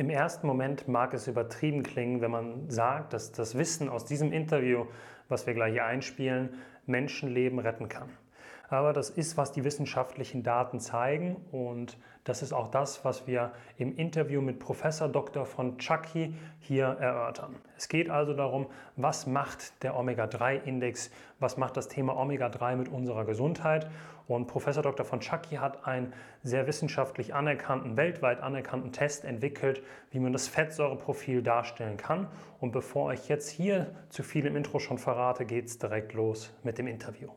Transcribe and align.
Im 0.00 0.08
ersten 0.08 0.46
Moment 0.46 0.88
mag 0.88 1.12
es 1.12 1.28
übertrieben 1.28 1.82
klingen, 1.82 2.22
wenn 2.22 2.30
man 2.30 2.70
sagt, 2.70 3.12
dass 3.12 3.32
das 3.32 3.58
Wissen 3.58 3.90
aus 3.90 4.06
diesem 4.06 4.32
Interview, 4.32 4.86
was 5.28 5.46
wir 5.46 5.52
gleich 5.52 5.82
einspielen, 5.82 6.54
Menschenleben 6.86 7.58
retten 7.58 7.90
kann. 7.90 8.08
Aber 8.70 8.92
das 8.92 9.10
ist, 9.10 9.36
was 9.36 9.50
die 9.50 9.64
wissenschaftlichen 9.64 10.44
Daten 10.44 10.78
zeigen 10.78 11.36
und 11.50 11.98
das 12.22 12.40
ist 12.40 12.52
auch 12.52 12.68
das, 12.68 13.04
was 13.04 13.26
wir 13.26 13.50
im 13.78 13.96
Interview 13.96 14.40
mit 14.40 14.60
Professor 14.60 15.08
Dr. 15.08 15.44
von 15.44 15.76
Chucky 15.78 16.34
hier 16.60 16.84
erörtern. 16.86 17.56
Es 17.76 17.88
geht 17.88 18.10
also 18.10 18.32
darum, 18.32 18.66
was 18.94 19.26
macht 19.26 19.82
der 19.82 19.96
Omega-3-Index, 19.98 21.10
was 21.40 21.56
macht 21.56 21.76
das 21.76 21.88
Thema 21.88 22.16
Omega-3 22.16 22.76
mit 22.76 22.88
unserer 22.88 23.24
Gesundheit. 23.24 23.90
Und 24.28 24.46
Professor 24.46 24.84
Dr. 24.84 25.04
von 25.04 25.18
Chucky 25.18 25.56
hat 25.56 25.84
einen 25.88 26.12
sehr 26.44 26.68
wissenschaftlich 26.68 27.34
anerkannten, 27.34 27.96
weltweit 27.96 28.40
anerkannten 28.40 28.92
Test 28.92 29.24
entwickelt, 29.24 29.82
wie 30.12 30.20
man 30.20 30.32
das 30.32 30.46
Fettsäureprofil 30.46 31.42
darstellen 31.42 31.96
kann. 31.96 32.28
Und 32.60 32.70
bevor 32.70 33.12
ich 33.12 33.28
jetzt 33.28 33.48
hier 33.48 33.92
zu 34.10 34.22
viel 34.22 34.46
im 34.46 34.54
Intro 34.54 34.78
schon 34.78 34.98
verrate, 34.98 35.44
geht 35.44 35.66
es 35.66 35.78
direkt 35.78 36.12
los 36.12 36.52
mit 36.62 36.78
dem 36.78 36.86
Interview. 36.86 37.30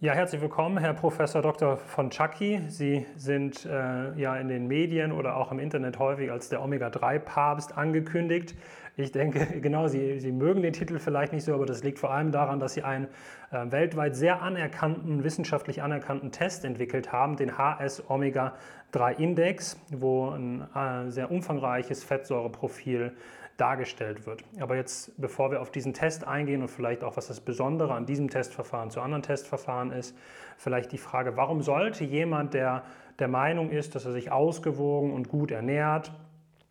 Ja, 0.00 0.12
herzlich 0.12 0.40
willkommen, 0.40 0.78
Herr 0.78 0.94
Professor 0.94 1.42
Dr. 1.42 1.76
von 1.76 2.10
Chucky. 2.10 2.60
Sie 2.68 3.04
sind 3.16 3.66
äh, 3.66 4.16
ja 4.16 4.36
in 4.36 4.46
den 4.46 4.68
Medien 4.68 5.10
oder 5.10 5.36
auch 5.36 5.50
im 5.50 5.58
Internet 5.58 5.98
häufig 5.98 6.30
als 6.30 6.48
der 6.48 6.62
Omega-3-Papst 6.62 7.76
angekündigt. 7.76 8.54
Ich 8.96 9.10
denke, 9.10 9.44
genau, 9.60 9.88
Sie, 9.88 10.20
Sie 10.20 10.30
mögen 10.30 10.62
den 10.62 10.72
Titel 10.72 11.00
vielleicht 11.00 11.32
nicht 11.32 11.42
so, 11.42 11.52
aber 11.52 11.66
das 11.66 11.82
liegt 11.82 11.98
vor 11.98 12.12
allem 12.12 12.30
daran, 12.30 12.60
dass 12.60 12.74
Sie 12.74 12.84
einen 12.84 13.08
äh, 13.50 13.72
weltweit 13.72 14.14
sehr 14.14 14.40
anerkannten, 14.40 15.24
wissenschaftlich 15.24 15.82
anerkannten 15.82 16.30
Test 16.30 16.64
entwickelt 16.64 17.10
haben, 17.10 17.34
den 17.34 17.58
HS-Omega-3-Index, 17.58 19.80
wo 19.90 20.30
ein 20.30 20.64
äh, 20.76 21.10
sehr 21.10 21.32
umfangreiches 21.32 22.04
Fettsäureprofil 22.04 23.14
dargestellt 23.58 24.26
wird. 24.26 24.44
Aber 24.60 24.76
jetzt, 24.76 25.12
bevor 25.20 25.50
wir 25.50 25.60
auf 25.60 25.70
diesen 25.70 25.92
Test 25.92 26.26
eingehen 26.26 26.62
und 26.62 26.68
vielleicht 26.68 27.04
auch, 27.04 27.16
was 27.16 27.28
das 27.28 27.40
Besondere 27.40 27.92
an 27.92 28.06
diesem 28.06 28.30
Testverfahren 28.30 28.90
zu 28.90 29.00
anderen 29.00 29.22
Testverfahren 29.22 29.90
ist, 29.90 30.16
vielleicht 30.56 30.92
die 30.92 30.98
Frage, 30.98 31.36
warum 31.36 31.60
sollte 31.60 32.04
jemand, 32.04 32.54
der 32.54 32.84
der 33.18 33.28
Meinung 33.28 33.70
ist, 33.70 33.94
dass 33.94 34.04
er 34.04 34.12
sich 34.12 34.30
ausgewogen 34.30 35.12
und 35.12 35.28
gut 35.28 35.50
ernährt 35.50 36.12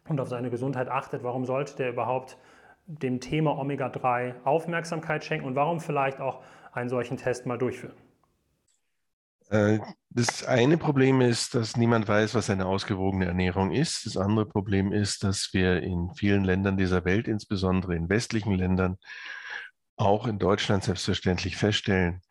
und 0.07 0.19
auf 0.19 0.29
seine 0.29 0.49
Gesundheit 0.49 0.87
achtet, 0.87 1.23
warum 1.23 1.45
sollte 1.45 1.75
der 1.75 1.89
überhaupt 1.89 2.37
dem 2.85 3.19
Thema 3.19 3.57
Omega-3 3.57 4.45
Aufmerksamkeit 4.45 5.25
schenken 5.25 5.45
und 5.45 5.55
warum 5.55 5.81
vielleicht 5.81 6.21
auch 6.21 6.41
einen 6.71 6.89
solchen 6.89 7.17
Test 7.17 7.45
mal 7.45 7.57
durchführen? 7.57 7.95
Äh, 9.49 9.79
das 10.09 10.45
eine 10.45 10.77
Problem 10.77 11.21
ist, 11.21 11.53
dass 11.53 11.77
niemand 11.77 12.07
weiß, 12.07 12.33
was 12.33 12.49
eine 12.49 12.65
ausgewogene 12.65 13.25
Ernährung 13.25 13.71
ist. 13.71 14.05
Das 14.05 14.17
andere 14.17 14.45
Problem 14.45 14.91
ist, 14.91 15.23
dass 15.23 15.49
wir 15.53 15.83
in 15.83 16.11
vielen 16.15 16.43
Ländern 16.43 16.77
dieser 16.77 17.05
Welt, 17.05 17.27
insbesondere 17.27 17.95
in 17.95 18.09
westlichen 18.09 18.53
Ländern, 18.53 18.97
auch 19.97 20.27
in 20.27 20.39
Deutschland 20.39 20.83
selbstverständlich 20.83 21.57
feststellen, 21.57 22.21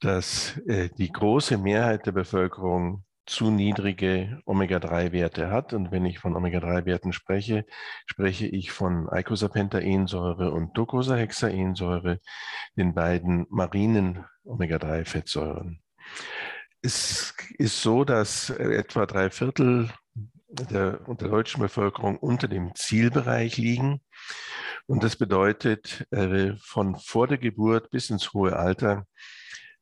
dass 0.00 0.58
äh, 0.66 0.90
die 0.96 1.10
große 1.10 1.58
Mehrheit 1.58 2.06
der 2.06 2.12
Bevölkerung 2.12 3.04
zu 3.26 3.50
niedrige 3.50 4.40
Omega-3-Werte 4.46 5.50
hat. 5.50 5.72
Und 5.74 5.90
wenn 5.90 6.06
ich 6.06 6.18
von 6.18 6.34
Omega-3-Werten 6.34 7.12
spreche, 7.12 7.66
spreche 8.06 8.46
ich 8.46 8.70
von 8.70 9.08
Eicosapentaensäure 9.08 10.50
und 10.50 10.76
Docosahexaensäure, 10.76 12.20
den 12.76 12.94
beiden 12.94 13.46
marinen 13.50 14.24
Omega-3-Fettsäuren. 14.44 15.80
Es 16.80 17.34
ist 17.58 17.82
so, 17.82 18.04
dass 18.04 18.50
etwa 18.50 19.06
drei 19.06 19.30
Viertel 19.30 19.90
der, 20.48 20.98
der 20.98 21.28
deutschen 21.28 21.60
Bevölkerung 21.60 22.18
unter 22.18 22.48
dem 22.48 22.74
Zielbereich 22.74 23.56
liegen. 23.56 24.00
Und 24.86 25.02
das 25.02 25.16
bedeutet, 25.16 26.06
äh, 26.10 26.54
von 26.60 26.96
vor 26.96 27.26
der 27.26 27.38
Geburt 27.38 27.90
bis 27.90 28.10
ins 28.10 28.32
hohe 28.32 28.56
Alter 28.56 29.06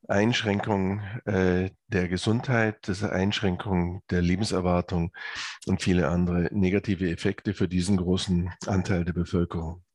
Einschränkung 0.08 1.00
äh, 1.24 1.70
der 1.88 2.08
Gesundheit, 2.08 2.88
das 2.88 3.02
Einschränkung 3.02 4.02
der 4.10 4.22
Lebenserwartung 4.22 5.12
und 5.66 5.82
viele 5.82 6.08
andere 6.08 6.48
negative 6.52 7.10
Effekte 7.10 7.54
für 7.54 7.68
diesen 7.68 7.96
großen 7.96 8.52
Anteil 8.66 9.04
der 9.04 9.12
Bevölkerung. 9.12 9.85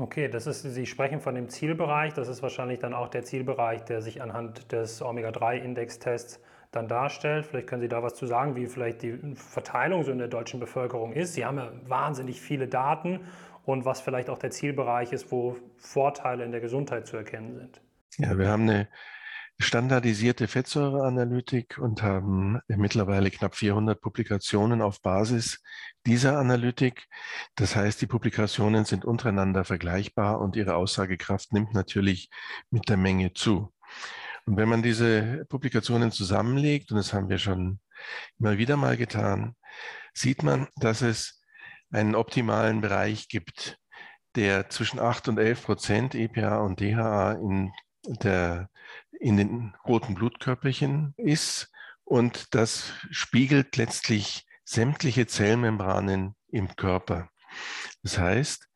Okay, 0.00 0.28
das 0.28 0.46
ist, 0.46 0.62
Sie 0.62 0.86
sprechen 0.86 1.20
von 1.20 1.34
dem 1.34 1.48
Zielbereich. 1.48 2.14
Das 2.14 2.28
ist 2.28 2.40
wahrscheinlich 2.40 2.78
dann 2.78 2.94
auch 2.94 3.08
der 3.08 3.24
Zielbereich, 3.24 3.82
der 3.84 4.00
sich 4.00 4.22
anhand 4.22 4.70
des 4.70 5.02
Omega-3-Index-Tests 5.02 6.40
dann 6.70 6.86
darstellt. 6.86 7.46
Vielleicht 7.46 7.66
können 7.66 7.82
Sie 7.82 7.88
da 7.88 8.00
was 8.00 8.14
zu 8.14 8.24
sagen, 8.26 8.54
wie 8.54 8.66
vielleicht 8.66 9.02
die 9.02 9.18
Verteilung 9.34 10.04
so 10.04 10.12
in 10.12 10.18
der 10.18 10.28
deutschen 10.28 10.60
Bevölkerung 10.60 11.12
ist. 11.12 11.34
Sie 11.34 11.44
haben 11.44 11.58
ja 11.58 11.72
wahnsinnig 11.86 12.40
viele 12.40 12.68
Daten 12.68 13.20
und 13.64 13.84
was 13.84 14.00
vielleicht 14.00 14.30
auch 14.30 14.38
der 14.38 14.52
Zielbereich 14.52 15.12
ist, 15.12 15.32
wo 15.32 15.56
Vorteile 15.76 16.44
in 16.44 16.52
der 16.52 16.60
Gesundheit 16.60 17.08
zu 17.08 17.16
erkennen 17.16 17.56
sind. 17.56 17.80
Ja, 18.18 18.38
wir 18.38 18.48
haben 18.48 18.62
eine 18.62 18.86
standardisierte 19.60 20.46
Fettsäureanalytik 20.46 21.78
und 21.78 22.02
haben 22.02 22.60
mittlerweile 22.68 23.30
knapp 23.30 23.56
400 23.56 24.00
Publikationen 24.00 24.80
auf 24.82 25.02
Basis 25.02 25.60
dieser 26.06 26.38
Analytik. 26.38 27.06
Das 27.56 27.74
heißt, 27.74 28.00
die 28.00 28.06
Publikationen 28.06 28.84
sind 28.84 29.04
untereinander 29.04 29.64
vergleichbar 29.64 30.40
und 30.40 30.54
ihre 30.54 30.76
Aussagekraft 30.76 31.52
nimmt 31.52 31.74
natürlich 31.74 32.30
mit 32.70 32.88
der 32.88 32.96
Menge 32.96 33.32
zu. 33.32 33.72
Und 34.46 34.56
wenn 34.56 34.68
man 34.68 34.82
diese 34.82 35.44
Publikationen 35.48 36.12
zusammenlegt, 36.12 36.92
und 36.92 36.96
das 36.96 37.12
haben 37.12 37.28
wir 37.28 37.38
schon 37.38 37.80
immer 38.38 38.58
wieder 38.58 38.76
mal 38.76 38.96
getan, 38.96 39.56
sieht 40.14 40.42
man, 40.42 40.68
dass 40.76 41.02
es 41.02 41.42
einen 41.90 42.14
optimalen 42.14 42.80
Bereich 42.80 43.28
gibt, 43.28 43.78
der 44.36 44.70
zwischen 44.70 45.00
8 45.00 45.28
und 45.28 45.38
11 45.38 45.64
Prozent 45.64 46.14
EPA 46.14 46.58
und 46.58 46.80
DHA 46.80 47.32
in 47.32 47.72
der 48.08 48.70
in 49.20 49.36
den 49.36 49.74
roten 49.86 50.14
Blutkörperchen 50.14 51.14
ist. 51.16 51.70
Und 52.04 52.54
das 52.54 52.92
spiegelt 53.10 53.76
letztlich 53.76 54.46
sämtliche 54.64 55.26
Zellmembranen 55.26 56.34
im 56.48 56.74
Körper. 56.76 57.28
Das 58.02 58.18
heißt, 58.18 58.68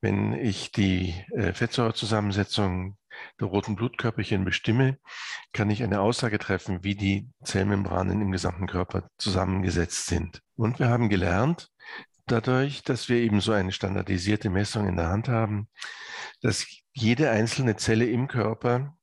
wenn 0.00 0.32
ich 0.32 0.72
die 0.72 1.14
äh, 1.34 1.52
Fettsäurezusammensetzung 1.52 2.96
der 3.38 3.48
roten 3.48 3.76
Blutkörperchen 3.76 4.44
bestimme, 4.44 4.98
kann 5.52 5.70
ich 5.70 5.82
eine 5.82 6.00
Aussage 6.00 6.38
treffen, 6.38 6.82
wie 6.84 6.94
die 6.94 7.28
Zellmembranen 7.44 8.20
im 8.22 8.32
gesamten 8.32 8.66
Körper 8.66 9.08
zusammengesetzt 9.18 10.06
sind. 10.06 10.40
Und 10.56 10.78
wir 10.78 10.88
haben 10.88 11.08
gelernt, 11.08 11.70
dadurch, 12.30 12.82
dass 12.82 13.08
wir 13.08 13.16
eben 13.18 13.40
so 13.40 13.52
eine 13.52 13.72
standardisierte 13.72 14.50
Messung 14.50 14.86
in 14.88 14.96
der 14.96 15.08
Hand 15.08 15.28
haben, 15.28 15.68
dass 16.42 16.66
jede 16.92 17.30
einzelne 17.30 17.76
Zelle 17.76 18.06
im 18.06 18.28
Körper 18.28 18.96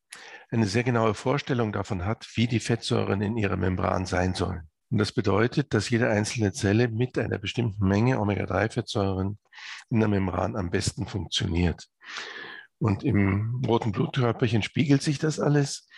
eine 0.49 0.65
sehr 0.65 0.83
genaue 0.83 1.13
Vorstellung 1.13 1.71
davon 1.71 2.05
hat, 2.05 2.27
wie 2.35 2.47
die 2.47 2.59
Fettsäuren 2.59 3.21
in 3.21 3.37
ihrer 3.37 3.57
Membran 3.57 4.05
sein 4.05 4.33
sollen. 4.33 4.69
Und 4.89 4.99
das 4.99 5.11
bedeutet, 5.11 5.73
dass 5.73 5.89
jede 5.89 6.09
einzelne 6.09 6.53
Zelle 6.53 6.87
mit 6.87 7.17
einer 7.17 7.37
bestimmten 7.37 7.85
Menge 7.85 8.19
Omega-3-Fettsäuren 8.19 9.37
in 9.89 9.99
der 9.99 10.07
Membran 10.07 10.55
am 10.55 10.69
besten 10.69 11.07
funktioniert. 11.07 11.87
Und 12.79 13.03
im 13.03 13.61
roten 13.67 13.91
Blutkörperchen 13.91 14.61
spiegelt 14.61 15.01
sich 15.01 15.19
das 15.19 15.39
alles 15.39 15.89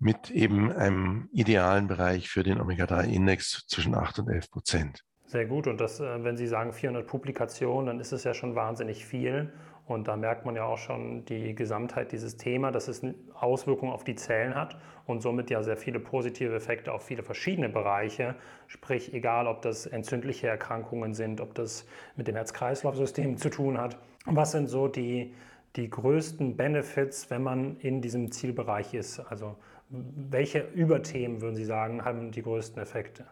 mit 0.00 0.30
eben 0.30 0.72
einem 0.72 1.28
idealen 1.32 1.86
Bereich 1.86 2.28
für 2.28 2.42
den 2.42 2.60
Omega-3-Index 2.60 3.66
zwischen 3.66 3.94
8 3.94 4.20
und 4.20 4.28
11 4.30 4.50
Prozent. 4.50 5.04
Sehr 5.34 5.46
gut. 5.46 5.66
Und 5.66 5.80
das, 5.80 5.98
äh, 5.98 6.22
wenn 6.22 6.36
Sie 6.36 6.46
sagen 6.46 6.72
400 6.72 7.08
Publikationen, 7.08 7.86
dann 7.86 7.98
ist 7.98 8.12
es 8.12 8.22
ja 8.22 8.34
schon 8.34 8.54
wahnsinnig 8.54 9.04
viel. 9.04 9.52
Und 9.84 10.06
da 10.06 10.16
merkt 10.16 10.46
man 10.46 10.54
ja 10.54 10.64
auch 10.64 10.78
schon 10.78 11.24
die 11.24 11.56
Gesamtheit 11.56 12.12
dieses 12.12 12.36
Thema, 12.36 12.70
dass 12.70 12.86
es 12.86 13.02
Auswirkungen 13.34 13.90
auf 13.90 14.04
die 14.04 14.14
Zellen 14.14 14.54
hat 14.54 14.78
und 15.06 15.22
somit 15.22 15.50
ja 15.50 15.64
sehr 15.64 15.76
viele 15.76 15.98
positive 15.98 16.54
Effekte 16.54 16.92
auf 16.92 17.02
viele 17.02 17.24
verschiedene 17.24 17.68
Bereiche. 17.68 18.36
Sprich, 18.68 19.12
egal 19.12 19.48
ob 19.48 19.62
das 19.62 19.86
entzündliche 19.86 20.46
Erkrankungen 20.46 21.14
sind, 21.14 21.40
ob 21.40 21.52
das 21.56 21.84
mit 22.14 22.28
dem 22.28 22.36
Herz-Kreislauf-System 22.36 23.36
zu 23.36 23.50
tun 23.50 23.76
hat. 23.76 23.98
Was 24.26 24.52
sind 24.52 24.68
so 24.68 24.86
die, 24.86 25.34
die 25.74 25.90
größten 25.90 26.56
Benefits, 26.56 27.28
wenn 27.30 27.42
man 27.42 27.76
in 27.80 28.00
diesem 28.00 28.30
Zielbereich 28.30 28.94
ist? 28.94 29.18
Also 29.18 29.56
welche 29.88 30.60
Überthemen, 30.60 31.40
würden 31.40 31.56
Sie 31.56 31.64
sagen, 31.64 32.04
haben 32.04 32.30
die 32.30 32.42
größten 32.42 32.80
Effekte? 32.80 33.26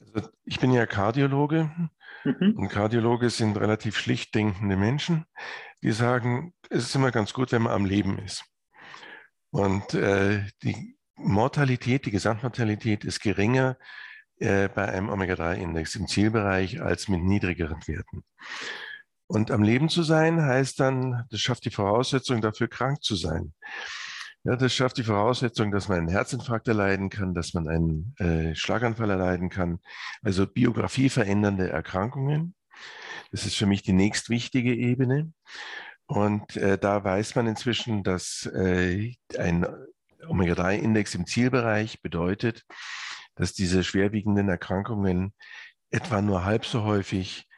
Also 0.00 0.28
ich 0.44 0.60
bin 0.60 0.72
ja 0.72 0.86
Kardiologe 0.86 1.70
mhm. 2.24 2.54
und 2.56 2.68
Kardiologe 2.68 3.30
sind 3.30 3.56
relativ 3.56 3.96
schlicht 3.96 4.34
denkende 4.34 4.76
Menschen, 4.76 5.26
die 5.82 5.92
sagen, 5.92 6.54
es 6.70 6.84
ist 6.84 6.94
immer 6.94 7.10
ganz 7.10 7.32
gut, 7.32 7.52
wenn 7.52 7.62
man 7.62 7.72
am 7.72 7.84
Leben 7.84 8.18
ist. 8.18 8.44
Und 9.50 9.94
äh, 9.94 10.44
die 10.62 10.96
Mortalität, 11.16 12.06
die 12.06 12.10
Gesamtmortalität 12.10 13.04
ist 13.04 13.20
geringer 13.20 13.76
äh, 14.38 14.68
bei 14.68 14.88
einem 14.88 15.08
Omega-3-Index 15.08 15.96
im 15.96 16.06
Zielbereich 16.06 16.80
als 16.80 17.08
mit 17.08 17.22
niedrigeren 17.22 17.80
Werten. 17.86 18.24
Und 19.26 19.50
am 19.50 19.62
Leben 19.62 19.88
zu 19.88 20.02
sein 20.02 20.40
heißt 20.40 20.80
dann, 20.80 21.26
das 21.30 21.40
schafft 21.40 21.64
die 21.64 21.70
Voraussetzung 21.70 22.40
dafür, 22.40 22.68
krank 22.68 23.02
zu 23.02 23.14
sein. 23.14 23.52
Ja, 24.44 24.56
das 24.56 24.72
schafft 24.72 24.96
die 24.98 25.04
Voraussetzung, 25.04 25.72
dass 25.72 25.88
man 25.88 25.98
einen 25.98 26.08
Herzinfarkt 26.08 26.68
erleiden 26.68 27.10
kann, 27.10 27.34
dass 27.34 27.54
man 27.54 27.68
einen 27.68 28.14
äh, 28.18 28.54
Schlaganfall 28.54 29.10
erleiden 29.10 29.50
kann, 29.50 29.80
also 30.22 30.46
biografieverändernde 30.46 31.68
Erkrankungen. 31.68 32.54
Das 33.32 33.44
ist 33.44 33.56
für 33.56 33.66
mich 33.66 33.82
die 33.82 33.92
nächstwichtige 33.92 34.74
Ebene. 34.74 35.32
Und 36.06 36.56
äh, 36.56 36.78
da 36.78 37.02
weiß 37.02 37.34
man 37.34 37.46
inzwischen, 37.48 38.02
dass 38.04 38.46
äh, 38.54 39.14
ein 39.36 39.66
Omega-3-Index 40.26 41.14
im 41.16 41.26
Zielbereich 41.26 42.00
bedeutet, 42.00 42.64
dass 43.34 43.52
diese 43.52 43.84
schwerwiegenden 43.84 44.48
Erkrankungen 44.48 45.34
etwa 45.90 46.22
nur 46.22 46.44
halb 46.44 46.64
so 46.64 46.84
häufig 46.84 47.48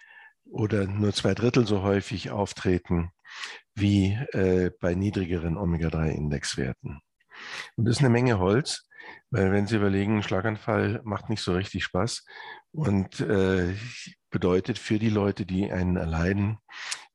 oder 0.44 0.86
nur 0.86 1.12
zwei 1.12 1.34
Drittel 1.34 1.66
so 1.66 1.82
häufig 1.82 2.30
auftreten 2.30 3.12
wie 3.74 4.18
äh, 4.32 4.70
bei 4.80 4.94
niedrigeren 4.94 5.56
Omega-3-Indexwerten. 5.56 7.00
Und 7.76 7.84
das 7.84 7.96
ist 7.96 8.00
eine 8.00 8.10
Menge 8.10 8.38
Holz, 8.38 8.86
weil 9.30 9.52
wenn 9.52 9.66
Sie 9.66 9.76
überlegen, 9.76 10.18
ein 10.18 10.22
Schlaganfall 10.22 11.00
macht 11.04 11.30
nicht 11.30 11.42
so 11.42 11.54
richtig 11.54 11.84
Spaß 11.84 12.24
und 12.72 13.20
äh, 13.20 13.74
bedeutet 14.30 14.78
für 14.78 14.98
die 14.98 15.10
Leute, 15.10 15.46
die 15.46 15.70
einen 15.70 15.96
erleiden, 15.96 16.58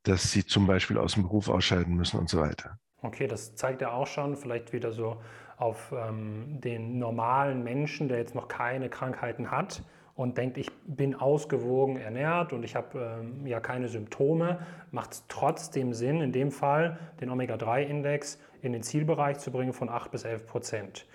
dass 0.04 0.32
sie 0.32 0.46
zum 0.46 0.68
Beispiel 0.68 0.98
aus 0.98 1.14
dem 1.14 1.24
Beruf 1.24 1.50
ausscheiden 1.50 1.96
müssen 1.96 2.20
und 2.20 2.30
so 2.30 2.40
weiter. 2.40 2.78
Okay, 3.02 3.28
das 3.28 3.56
zeigt 3.56 3.82
ja 3.82 3.92
auch 3.92 4.08
schon 4.08 4.36
vielleicht 4.36 4.74
wieder 4.74 4.92
so 4.92 5.22
auf 5.58 5.94
ähm, 5.96 6.60
den 6.62 7.00
normalen 7.00 7.64
Menschen, 7.64 8.08
der 8.08 8.18
jetzt 8.18 8.36
noch 8.36 8.48
keine 8.48 8.90
Krankheiten 8.90 9.52
hat 9.52 9.84
und 10.16 10.38
denkt, 10.38 10.58
ich 10.58 10.72
bin 10.86 11.14
ausgewogen 11.14 11.98
ernährt 11.98 12.54
und 12.54 12.64
ich 12.64 12.76
habe 12.76 13.20
ähm, 13.22 13.46
ja 13.46 13.60
keine 13.60 13.90
Symptome, 13.90 14.66
macht 14.92 15.12
es 15.14 15.24
trotzdem 15.28 15.94
Sinn, 15.94 16.22
in 16.22 16.32
dem 16.32 16.52
Fall 16.52 16.98
den 17.20 17.30
Omega-3-Index 17.30 18.40
in 18.62 18.72
den 18.72 18.82
Zielbereich 18.82 19.40
zu 19.40 19.52
bringen 19.52 19.74
von 19.74 19.90
8 19.90 20.12
bis 20.12 20.24
11 20.24 20.48
Prozent. 20.48 21.06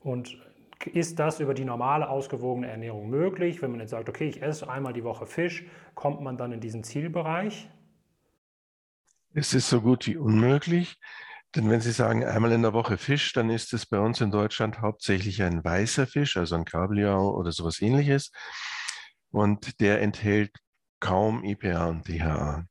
Und 0.00 0.38
ist 0.92 1.18
das 1.18 1.40
über 1.40 1.54
die 1.54 1.64
normale 1.64 2.08
ausgewogene 2.08 2.68
Ernährung 2.68 3.10
möglich? 3.10 3.60
Wenn 3.60 3.72
man 3.72 3.80
jetzt 3.80 3.90
sagt, 3.90 4.08
okay, 4.08 4.28
ich 4.28 4.42
esse 4.42 4.68
einmal 4.68 4.92
die 4.92 5.04
Woche 5.04 5.26
Fisch, 5.26 5.64
kommt 5.94 6.20
man 6.20 6.36
dann 6.36 6.52
in 6.52 6.60
diesen 6.60 6.84
Zielbereich? 6.84 7.68
Es 9.32 9.52
ist 9.52 9.68
so 9.68 9.80
gut 9.80 10.06
wie 10.06 10.16
unmöglich, 10.16 10.96
denn 11.54 11.70
wenn 11.70 11.80
Sie 11.80 11.92
sagen 11.92 12.24
einmal 12.24 12.52
in 12.52 12.62
der 12.62 12.72
Woche 12.72 12.98
Fisch, 12.98 13.32
dann 13.32 13.50
ist 13.50 13.72
es 13.72 13.86
bei 13.86 13.98
uns 13.98 14.20
in 14.20 14.30
Deutschland 14.30 14.80
hauptsächlich 14.80 15.42
ein 15.42 15.64
weißer 15.64 16.06
Fisch, 16.06 16.36
also 16.36 16.56
ein 16.56 16.64
Kabeljau 16.64 17.30
oder 17.30 17.52
sowas 17.52 17.80
ähnliches. 17.80 18.32
Und 19.30 19.80
der 19.80 20.00
enthält 20.00 20.56
kaum 21.00 21.44
EPA 21.44 21.86
und 21.86 22.08
DHA. 22.08 22.64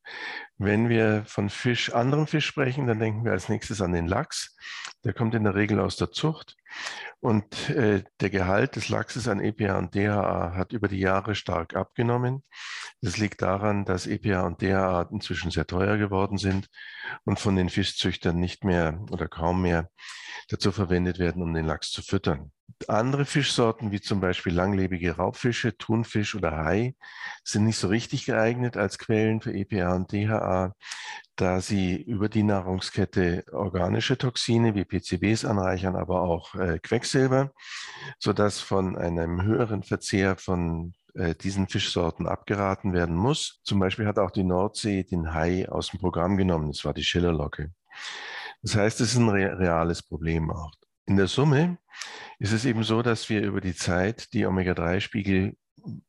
Wenn 0.57 0.87
wir 0.87 1.23
von 1.25 1.49
Fisch, 1.49 1.93
anderem 1.93 2.27
Fisch 2.27 2.45
sprechen, 2.45 2.87
dann 2.87 2.99
denken 2.99 3.25
wir 3.25 3.31
als 3.31 3.49
nächstes 3.49 3.81
an 3.81 3.91
den 3.91 4.07
Lachs. 4.07 4.55
Der 5.03 5.13
kommt 5.13 5.33
in 5.35 5.43
der 5.43 5.55
Regel 5.55 5.79
aus 5.79 5.95
der 5.95 6.11
Zucht. 6.11 6.55
Und 7.19 7.69
äh, 7.69 8.03
der 8.19 8.29
Gehalt 8.29 8.75
des 8.75 8.89
Lachses 8.89 9.27
an 9.27 9.39
EPA 9.39 9.77
und 9.77 9.95
DHA 9.95 10.55
hat 10.55 10.73
über 10.73 10.87
die 10.87 10.99
Jahre 10.99 11.35
stark 11.35 11.75
abgenommen. 11.75 12.43
Das 13.01 13.17
liegt 13.17 13.41
daran, 13.41 13.85
dass 13.85 14.07
EPA 14.07 14.41
und 14.41 14.61
DHA 14.61 15.09
inzwischen 15.11 15.49
sehr 15.49 15.65
teuer 15.65 15.97
geworden 15.97 16.37
sind 16.37 16.67
und 17.23 17.39
von 17.39 17.55
den 17.55 17.69
Fischzüchtern 17.69 18.39
nicht 18.39 18.63
mehr 18.63 18.99
oder 19.09 19.27
kaum 19.27 19.61
mehr 19.61 19.89
dazu 20.49 20.71
verwendet 20.71 21.19
werden, 21.19 21.41
um 21.41 21.53
den 21.53 21.65
Lachs 21.65 21.91
zu 21.91 22.01
füttern. 22.01 22.51
Andere 22.87 23.25
Fischsorten, 23.25 23.91
wie 23.91 24.01
zum 24.01 24.19
Beispiel 24.19 24.53
langlebige 24.53 25.15
Raubfische, 25.15 25.77
Thunfisch 25.77 26.35
oder 26.35 26.57
Hai, 26.57 26.95
sind 27.43 27.63
nicht 27.63 27.77
so 27.77 27.87
richtig 27.87 28.25
geeignet 28.25 28.75
als 28.75 28.97
Quellen 28.97 29.41
für 29.41 29.53
EPA 29.53 29.95
und 29.95 30.11
DHA, 30.11 30.42
da 31.35 31.61
sie 31.61 31.95
über 31.95 32.29
die 32.29 32.43
Nahrungskette 32.43 33.45
organische 33.51 34.17
Toxine 34.17 34.75
wie 34.75 34.85
PCBs 34.85 35.45
anreichern, 35.45 35.95
aber 35.95 36.21
auch 36.21 36.53
äh, 36.55 36.79
Quecksilber, 36.79 37.51
sodass 38.19 38.59
von 38.59 38.95
einem 38.95 39.41
höheren 39.41 39.83
Verzehr 39.83 40.37
von 40.37 40.93
äh, 41.15 41.35
diesen 41.35 41.67
Fischsorten 41.67 42.27
abgeraten 42.27 42.93
werden 42.93 43.15
muss. 43.15 43.61
Zum 43.63 43.79
Beispiel 43.79 44.05
hat 44.05 44.19
auch 44.19 44.31
die 44.31 44.43
Nordsee 44.43 45.03
den 45.03 45.33
Hai 45.33 45.67
aus 45.69 45.89
dem 45.89 45.99
Programm 45.99 46.37
genommen. 46.37 46.71
Das 46.71 46.85
war 46.85 46.93
die 46.93 47.03
Schillerlocke. 47.03 47.71
Das 48.61 48.75
heißt, 48.75 49.01
es 49.01 49.13
ist 49.13 49.17
ein 49.17 49.29
reales 49.29 50.03
Problem 50.03 50.51
auch. 50.51 50.71
In 51.05 51.17
der 51.17 51.27
Summe 51.27 51.77
ist 52.39 52.53
es 52.53 52.65
eben 52.65 52.83
so, 52.83 53.01
dass 53.01 53.29
wir 53.29 53.41
über 53.41 53.59
die 53.59 53.75
Zeit 53.75 54.33
die 54.33 54.45
Omega-3-Spiegel 54.45 55.55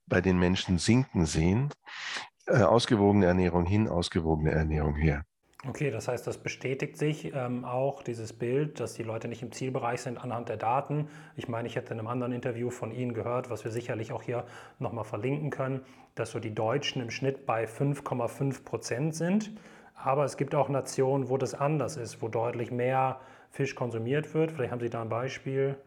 bei 0.07 0.21
den 0.21 0.39
Menschen 0.39 0.79
sinken 0.79 1.27
sehen. 1.27 1.71
Äh, 2.47 2.63
ausgewogene 2.63 3.27
Ernährung 3.27 3.65
hin, 3.65 3.89
ausgewogene 3.89 4.51
Ernährung 4.51 4.97
her. 4.97 5.25
Okay, 5.67 5.91
das 5.91 6.09
heißt, 6.09 6.27
das 6.27 6.37
bestätigt 6.37 6.99
sich 6.99 7.33
ähm, 7.35 7.65
auch, 7.65 8.03
dieses 8.03 8.35
Bild, 8.35 8.81
dass 8.81 8.93
die 8.93 9.03
Leute 9.03 9.29
nicht 9.29 9.43
im 9.43 9.51
Zielbereich 9.51 10.03
sind 10.03 10.23
anhand 10.23 10.51
der 10.51 10.59
Daten. 10.59 11.09
Ich 11.37 11.49
meine, 11.49 11.67
ich 11.67 11.77
hätte 11.77 11.95
in 11.95 12.01
einem 12.01 12.09
anderen 12.09 12.33
Interview 12.33 12.69
von 12.69 12.93
Ihnen 12.93 13.15
gehört, 13.15 13.49
was 13.49 13.65
wir 13.65 13.71
sicherlich 13.71 14.13
auch 14.13 14.23
hier 14.23 14.45
nochmal 14.79 15.05
verlinken 15.05 15.49
können, 15.49 15.81
dass 16.17 16.33
so 16.33 16.39
die 16.39 16.55
Deutschen 16.55 17.01
im 17.01 17.11
Schnitt 17.11 17.47
bei 17.47 17.65
5,5 17.65 18.63
Prozent 18.63 19.15
sind. 19.15 19.53
Aber 19.95 20.27
es 20.27 20.37
gibt 20.37 20.55
auch 20.55 20.69
Nationen, 20.69 21.31
wo 21.31 21.39
das 21.39 21.55
anders 21.55 21.97
ist, 21.97 22.21
wo 22.21 22.29
deutlich 22.29 22.71
mehr 22.71 23.21
Fisch 23.51 23.75
konsumiert 23.75 24.35
wird. 24.35 24.53
Vielleicht 24.53 24.71
haben 24.71 24.81
Sie 24.81 24.91
da 24.91 25.01
ein 25.01 25.09
Beispiel. 25.09 25.79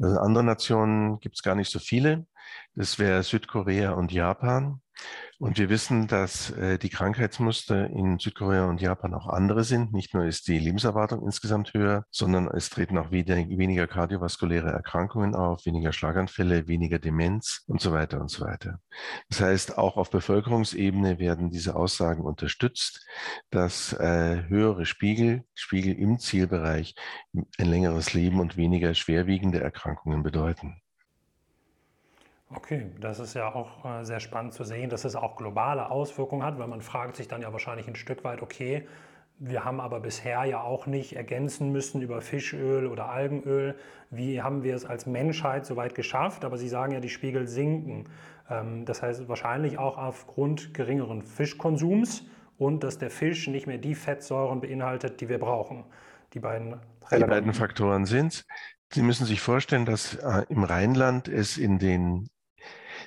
Also 0.00 0.18
andere 0.18 0.42
Nationen 0.42 1.20
gibt 1.20 1.36
es 1.36 1.42
gar 1.44 1.54
nicht 1.54 1.70
so 1.70 1.78
viele. 1.78 2.26
Das 2.74 2.98
wäre 2.98 3.22
Südkorea 3.22 3.92
und 3.92 4.10
Japan. 4.10 4.81
Und 5.38 5.58
wir 5.58 5.68
wissen, 5.70 6.06
dass 6.06 6.50
äh, 6.50 6.78
die 6.78 6.88
Krankheitsmuster 6.88 7.90
in 7.90 8.18
Südkorea 8.18 8.66
und 8.66 8.80
Japan 8.80 9.12
auch 9.14 9.26
andere 9.26 9.64
sind. 9.64 9.92
Nicht 9.92 10.14
nur 10.14 10.24
ist 10.24 10.46
die 10.46 10.58
Lebenserwartung 10.58 11.22
insgesamt 11.24 11.74
höher, 11.74 12.04
sondern 12.10 12.48
es 12.48 12.70
treten 12.70 12.96
auch 12.98 13.10
wieder, 13.10 13.36
weniger 13.36 13.88
kardiovaskuläre 13.88 14.70
Erkrankungen 14.70 15.34
auf, 15.34 15.66
weniger 15.66 15.92
Schlaganfälle, 15.92 16.68
weniger 16.68 16.98
Demenz 16.98 17.64
und 17.66 17.80
so 17.80 17.92
weiter 17.92 18.20
und 18.20 18.30
so 18.30 18.44
weiter. 18.44 18.78
Das 19.30 19.40
heißt, 19.40 19.78
auch 19.78 19.96
auf 19.96 20.10
Bevölkerungsebene 20.10 21.18
werden 21.18 21.50
diese 21.50 21.74
Aussagen 21.74 22.22
unterstützt, 22.22 23.04
dass 23.50 23.92
äh, 23.94 24.44
höhere 24.48 24.86
Spiegel, 24.86 25.44
Spiegel 25.54 25.94
im 25.98 26.18
Zielbereich 26.18 26.94
ein 27.34 27.66
längeres 27.66 28.14
Leben 28.14 28.40
und 28.40 28.56
weniger 28.56 28.94
schwerwiegende 28.94 29.60
Erkrankungen 29.60 30.22
bedeuten. 30.22 30.81
Okay, 32.54 32.90
das 33.00 33.18
ist 33.18 33.34
ja 33.34 33.54
auch 33.54 33.84
äh, 33.84 34.04
sehr 34.04 34.20
spannend 34.20 34.52
zu 34.52 34.64
sehen, 34.64 34.90
dass 34.90 35.04
es 35.04 35.16
auch 35.16 35.36
globale 35.36 35.90
Auswirkungen 35.90 36.42
hat, 36.42 36.58
weil 36.58 36.68
man 36.68 36.80
fragt 36.80 37.16
sich 37.16 37.28
dann 37.28 37.42
ja 37.42 37.52
wahrscheinlich 37.52 37.88
ein 37.88 37.96
Stück 37.96 38.24
weit, 38.24 38.42
okay, 38.42 38.86
wir 39.38 39.64
haben 39.64 39.80
aber 39.80 40.00
bisher 40.00 40.44
ja 40.44 40.60
auch 40.60 40.86
nicht 40.86 41.16
ergänzen 41.16 41.72
müssen 41.72 42.00
über 42.00 42.20
Fischöl 42.20 42.86
oder 42.86 43.08
Algenöl. 43.08 43.74
Wie 44.10 44.40
haben 44.40 44.62
wir 44.62 44.76
es 44.76 44.84
als 44.84 45.06
Menschheit 45.06 45.66
so 45.66 45.76
weit 45.76 45.94
geschafft? 45.94 46.44
Aber 46.44 46.58
Sie 46.58 46.68
sagen 46.68 46.92
ja, 46.92 47.00
die 47.00 47.08
Spiegel 47.08 47.48
sinken. 47.48 48.04
Ähm, 48.48 48.84
das 48.84 49.02
heißt 49.02 49.28
wahrscheinlich 49.28 49.78
auch 49.78 49.98
aufgrund 49.98 50.74
geringeren 50.74 51.22
Fischkonsums 51.22 52.24
und 52.58 52.84
dass 52.84 52.98
der 52.98 53.10
Fisch 53.10 53.48
nicht 53.48 53.66
mehr 53.66 53.78
die 53.78 53.94
Fettsäuren 53.94 54.60
beinhaltet, 54.60 55.20
die 55.20 55.28
wir 55.28 55.38
brauchen. 55.38 55.84
Die 56.34 56.40
beiden, 56.40 56.76
die 57.10 57.24
beiden 57.24 57.52
Faktoren 57.52 58.04
sind 58.04 58.44
Sie 58.94 59.02
müssen 59.02 59.24
sich 59.24 59.40
vorstellen, 59.40 59.86
dass 59.86 60.14
äh, 60.16 60.44
im 60.50 60.64
Rheinland 60.64 61.26
es 61.26 61.56
in 61.56 61.78
den 61.78 62.28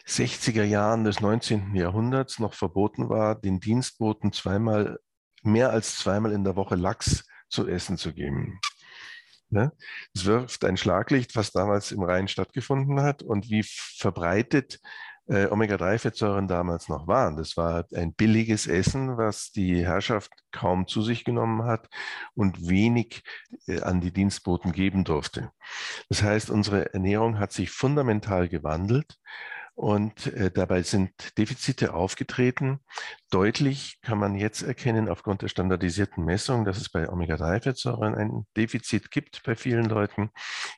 60er 0.08 0.64
Jahren 0.64 1.04
des 1.04 1.20
19. 1.20 1.76
Jahrhunderts 1.76 2.40
noch 2.40 2.54
verboten 2.54 3.10
war, 3.10 3.36
den 3.36 3.60
Dienstboten 3.60 4.32
zweimal, 4.32 5.00
mehr 5.42 5.72
als 5.72 5.98
zweimal 5.98 6.32
in 6.32 6.44
der 6.44 6.56
Woche 6.56 6.76
Lachs 6.76 7.26
zu 7.50 7.68
essen 7.68 7.98
zu 7.98 8.14
geben. 8.14 8.60
Ne? 9.50 9.72
Es 10.14 10.26
wirft 10.26 10.66
ein 10.66 10.78
Schlaglicht, 10.78 11.36
was 11.36 11.52
damals 11.52 11.92
im 11.92 12.04
Rhein 12.04 12.28
stattgefunden 12.28 13.02
hat 13.02 13.24
und 13.24 13.50
wie 13.50 13.64
verbreitet 13.64 14.80
äh, 15.28 15.48
Omega-3-Fettsäuren 15.48 16.48
damals 16.48 16.88
noch 16.88 17.08
waren. 17.08 17.38
Das 17.38 17.58
war 17.58 17.86
ein 17.96 18.14
billiges 18.14 18.68
Essen, 18.68 19.18
was 19.18 19.52
die 19.52 19.84
Herrschaft 19.84 20.32
kaum 20.52 20.88
zu 20.88 21.02
sich 21.02 21.24
genommen 21.24 21.64
hat 21.64 21.90
und 22.34 22.68
wenig 22.68 23.24
äh, 23.68 23.82
an 23.82 24.02
die 24.02 24.12
Dienstboten 24.12 24.72
geben 24.72 25.04
durfte. 25.04 25.52
Das 26.10 26.22
heißt, 26.22 26.50
unsere 26.50 26.94
Ernährung 26.94 27.40
hat 27.40 27.52
sich 27.52 27.72
fundamental 27.72 28.50
gewandelt 28.50 29.18
und 29.76 30.28
äh, 30.28 30.50
dabei 30.52 30.82
sind 30.84 31.12
Defizite 31.38 31.94
aufgetreten. 31.94 32.80
Deutlich 33.30 34.00
kann 34.02 34.18
man 34.18 34.36
jetzt 34.36 34.62
erkennen 34.62 35.10
aufgrund 35.10 35.42
der 35.42 35.50
standardisierten 35.50 36.24
Messung, 36.24 36.64
dass 36.64 36.78
es 36.78 36.90
bei 36.90 37.10
Omega-3-Fettsäuren 37.10 38.16
ein 38.16 38.46
Defizit 38.56 39.12
gibt 39.12 39.44
bei 39.44 39.56
vielen 39.56 39.86
Leuten. 39.86 40.32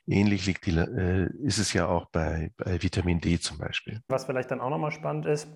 Ähnlich 0.06 0.46
liegt 0.46 0.66
die, 0.66 0.76
äh, 0.76 1.28
ist 1.44 1.58
es 1.58 1.72
ja 1.72 1.86
auch 1.86 2.10
bei, 2.10 2.50
bei 2.56 2.82
Vitamin 2.82 3.20
D 3.20 3.38
zum 3.38 3.58
Beispiel. 3.58 4.00
Was 4.08 4.24
vielleicht 4.24 4.50
dann 4.50 4.60
auch 4.60 4.70
nochmal 4.70 4.90
spannend 4.90 5.26
ist, 5.26 5.48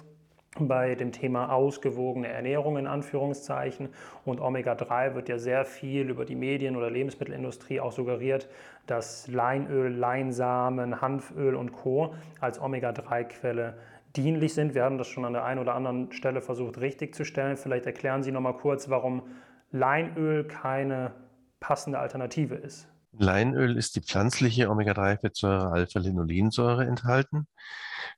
bei 0.58 0.94
dem 0.94 1.12
Thema 1.12 1.50
ausgewogene 1.50 2.28
Ernährung 2.28 2.76
in 2.76 2.86
Anführungszeichen 2.86 3.88
und 4.24 4.40
Omega-3 4.40 5.14
wird 5.14 5.28
ja 5.28 5.38
sehr 5.38 5.64
viel 5.64 6.10
über 6.10 6.26
die 6.26 6.34
Medien 6.34 6.76
oder 6.76 6.90
Lebensmittelindustrie 6.90 7.80
auch 7.80 7.92
suggeriert, 7.92 8.48
dass 8.86 9.28
Leinöl, 9.28 9.90
Leinsamen, 9.90 11.00
Hanföl 11.00 11.54
und 11.54 11.72
Co. 11.72 12.14
als 12.40 12.60
Omega-3-Quelle 12.60 13.78
dienlich 14.14 14.52
sind. 14.52 14.74
Wir 14.74 14.84
haben 14.84 14.98
das 14.98 15.08
schon 15.08 15.24
an 15.24 15.32
der 15.32 15.44
einen 15.44 15.60
oder 15.60 15.74
anderen 15.74 16.12
Stelle 16.12 16.42
versucht 16.42 16.80
richtig 16.80 17.14
zu 17.14 17.24
stellen. 17.24 17.56
Vielleicht 17.56 17.86
erklären 17.86 18.22
Sie 18.22 18.30
noch 18.30 18.42
mal 18.42 18.52
kurz, 18.52 18.90
warum 18.90 19.22
Leinöl 19.70 20.44
keine 20.44 21.12
passende 21.60 21.98
Alternative 21.98 22.56
ist. 22.56 22.91
In 23.12 23.18
Leinöl 23.18 23.76
ist 23.76 23.94
die 23.96 24.00
pflanzliche 24.00 24.70
Omega-3-Fettsäure 24.70 25.70
Alpha-Linolensäure 25.70 26.86
enthalten. 26.86 27.46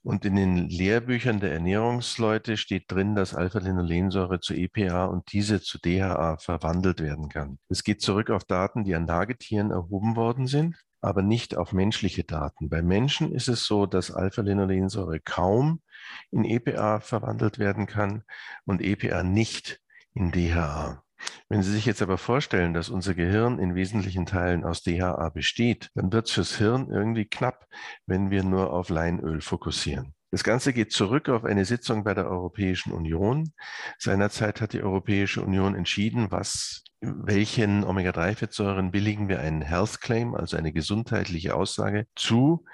Und 0.02 0.24
in 0.24 0.36
den 0.36 0.68
Lehrbüchern 0.68 1.40
der 1.40 1.52
Ernährungsleute 1.52 2.56
steht 2.56 2.90
drin, 2.90 3.14
dass 3.14 3.34
Alpha-Linolensäure 3.34 4.40
zu 4.40 4.54
EPA 4.54 5.06
und 5.06 5.32
diese 5.32 5.60
zu 5.60 5.78
DHA 5.78 6.36
verwandelt 6.36 7.00
werden 7.00 7.28
kann. 7.28 7.58
Es 7.68 7.82
geht 7.84 8.02
zurück 8.02 8.30
auf 8.30 8.44
Daten, 8.44 8.84
die 8.84 8.94
an 8.94 9.04
Nagetieren 9.04 9.70
erhoben 9.70 10.14
worden 10.14 10.46
sind, 10.46 10.76
aber 11.00 11.22
nicht 11.22 11.56
auf 11.56 11.72
menschliche 11.72 12.24
Daten. 12.24 12.68
Bei 12.68 12.80
Menschen 12.80 13.32
ist 13.32 13.48
es 13.48 13.64
so, 13.64 13.86
dass 13.86 14.10
Alpha-Linolensäure 14.10 15.20
kaum 15.20 15.82
in 16.30 16.44
EPA 16.44 17.00
verwandelt 17.00 17.58
werden 17.58 17.86
kann 17.86 18.22
und 18.64 18.80
EPA 18.80 19.22
nicht 19.22 19.80
in 20.14 20.30
DHA. 20.30 21.03
Wenn 21.48 21.62
Sie 21.62 21.72
sich 21.72 21.86
jetzt 21.86 22.02
aber 22.02 22.18
vorstellen, 22.18 22.74
dass 22.74 22.88
unser 22.88 23.14
Gehirn 23.14 23.58
in 23.58 23.74
wesentlichen 23.74 24.26
Teilen 24.26 24.64
aus 24.64 24.82
DHA 24.82 25.28
besteht, 25.30 25.90
dann 25.94 26.12
wird 26.12 26.26
es 26.26 26.32
fürs 26.32 26.56
Hirn 26.56 26.88
irgendwie 26.90 27.26
knapp, 27.26 27.66
wenn 28.06 28.30
wir 28.30 28.42
nur 28.42 28.72
auf 28.72 28.88
Leinöl 28.88 29.40
fokussieren. 29.40 30.14
Das 30.34 30.42
Ganze 30.42 30.72
geht 30.72 30.90
zurück 30.90 31.28
auf 31.28 31.44
eine 31.44 31.64
Sitzung 31.64 32.02
bei 32.02 32.12
der 32.12 32.28
Europäischen 32.28 32.92
Union. 32.92 33.52
Seinerzeit 33.98 34.60
hat 34.60 34.72
die 34.72 34.82
Europäische 34.82 35.42
Union 35.42 35.76
entschieden, 35.76 36.32
was, 36.32 36.82
welchen 37.00 37.84
Omega-3-Fettsäuren 37.84 38.90
billigen 38.90 39.28
wir 39.28 39.38
einen 39.38 39.62
Health 39.62 40.00
Claim, 40.00 40.34
also 40.34 40.56
eine 40.56 40.72
gesundheitliche 40.72 41.54
Aussage 41.54 42.08
zu. 42.16 42.64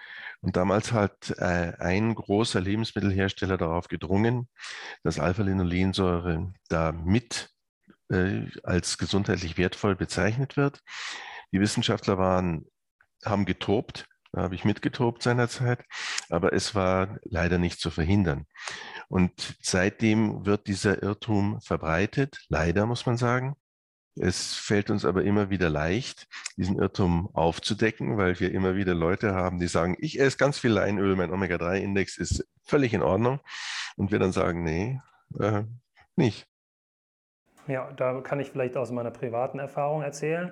Und 0.41 0.57
damals 0.57 0.93
hat 0.93 1.35
äh, 1.37 1.75
ein 1.79 2.15
großer 2.15 2.63
Lebensmittelhersteller 2.63 3.59
darauf 3.59 3.89
gedrungen, 3.89 4.49
dass 5.03 5.19
Alpha-Linolensäure 5.19 6.55
da 6.71 6.93
mit 6.93 7.51
äh, 8.11 8.47
als 8.63 8.99
gesundheitlich 8.99 9.57
wertvoll 9.59 9.97
bezeichnet 9.97 10.57
wird. 10.57 10.81
Die 11.53 11.61
Wissenschaftler 11.61 12.19
waren, 12.19 12.67
haben 13.25 13.45
getobt, 13.45 14.07
da 14.33 14.43
habe 14.43 14.55
ich 14.55 14.65
mitgetobt 14.65 15.23
seinerzeit, 15.23 15.85
aber 16.29 16.53
es 16.53 16.75
war 16.75 17.19
leider 17.25 17.59
nicht 17.59 17.81
zu 17.81 17.91
verhindern. 17.91 18.47
Und 19.09 19.57
seitdem 19.61 20.47
wird 20.47 20.69
dieser 20.69 21.03
Irrtum 21.03 21.61
verbreitet, 21.61 22.39
leider 22.49 22.87
muss 22.87 23.07
man 23.07 23.17
sagen. 23.17 23.57
Es 24.17 24.55
fällt 24.55 24.91
uns 24.91 25.05
aber 25.05 25.25
immer 25.25 25.51
wieder 25.51 25.71
leicht, 25.71 26.27
diesen 26.57 26.79
Irrtum 26.79 27.31
aufzudecken, 27.33 28.19
weil 28.19 28.39
wir 28.39 28.53
immer 28.53 28.77
wieder 28.77 28.95
Leute 28.95 29.35
haben, 29.35 29.59
die 29.59 29.69
sagen, 29.69 29.97
ich 30.01 30.21
esse 30.21 30.37
ganz 30.37 30.59
viel 30.59 30.73
Leinöl, 30.73 31.17
mein 31.17 31.33
Omega-3-Index 31.33 32.19
ist 32.19 32.47
völlig 32.65 32.93
in 32.93 33.03
Ordnung. 33.03 33.41
Und 33.97 34.11
wir 34.11 34.19
dann 34.19 34.33
sagen, 34.33 34.63
nee, 34.63 35.01
äh, 35.39 35.63
nicht. 36.17 36.50
Ja, 37.71 37.89
da 37.97 38.21
kann 38.21 38.41
ich 38.41 38.51
vielleicht 38.51 38.77
aus 38.77 38.91
meiner 38.91 39.13
privaten 39.13 39.61
Erfahrung 39.61 40.03
erzählen. 40.03 40.51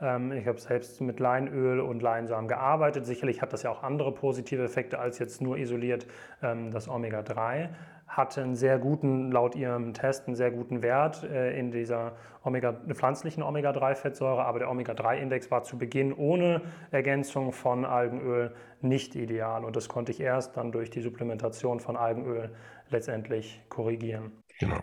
Ähm, 0.00 0.32
ich 0.32 0.46
habe 0.46 0.58
selbst 0.58 1.00
mit 1.00 1.18
Leinöl 1.18 1.80
und 1.80 2.00
Leinsamen 2.00 2.48
gearbeitet. 2.48 3.06
Sicherlich 3.06 3.42
hat 3.42 3.52
das 3.52 3.64
ja 3.64 3.70
auch 3.70 3.82
andere 3.82 4.12
positive 4.12 4.62
Effekte 4.62 4.98
als 4.98 5.18
jetzt 5.18 5.42
nur 5.42 5.58
isoliert 5.58 6.06
ähm, 6.42 6.70
das 6.70 6.88
Omega-3. 6.88 7.70
Hatte 8.06 8.42
einen 8.42 8.54
sehr 8.54 8.78
guten, 8.78 9.30
laut 9.30 9.54
ihrem 9.54 9.92
Test, 9.94 10.26
einen 10.26 10.36
sehr 10.36 10.50
guten 10.50 10.82
Wert 10.82 11.24
äh, 11.24 11.58
in 11.58 11.70
dieser 11.70 12.12
Omega, 12.44 12.72
pflanzlichen 12.72 13.42
Omega-3-Fettsäure, 13.42 14.44
aber 14.44 14.60
der 14.60 14.70
Omega-3-Index 14.70 15.50
war 15.50 15.62
zu 15.62 15.76
Beginn 15.76 16.12
ohne 16.12 16.62
Ergänzung 16.90 17.52
von 17.52 17.84
Algenöl 17.84 18.54
nicht 18.80 19.14
ideal 19.14 19.64
und 19.64 19.76
das 19.76 19.88
konnte 19.88 20.12
ich 20.12 20.20
erst 20.20 20.56
dann 20.56 20.72
durch 20.72 20.90
die 20.90 21.02
Supplementation 21.02 21.80
von 21.80 21.96
Algenöl 21.96 22.50
letztendlich 22.88 23.60
korrigieren. 23.68 24.32
Genau. 24.58 24.78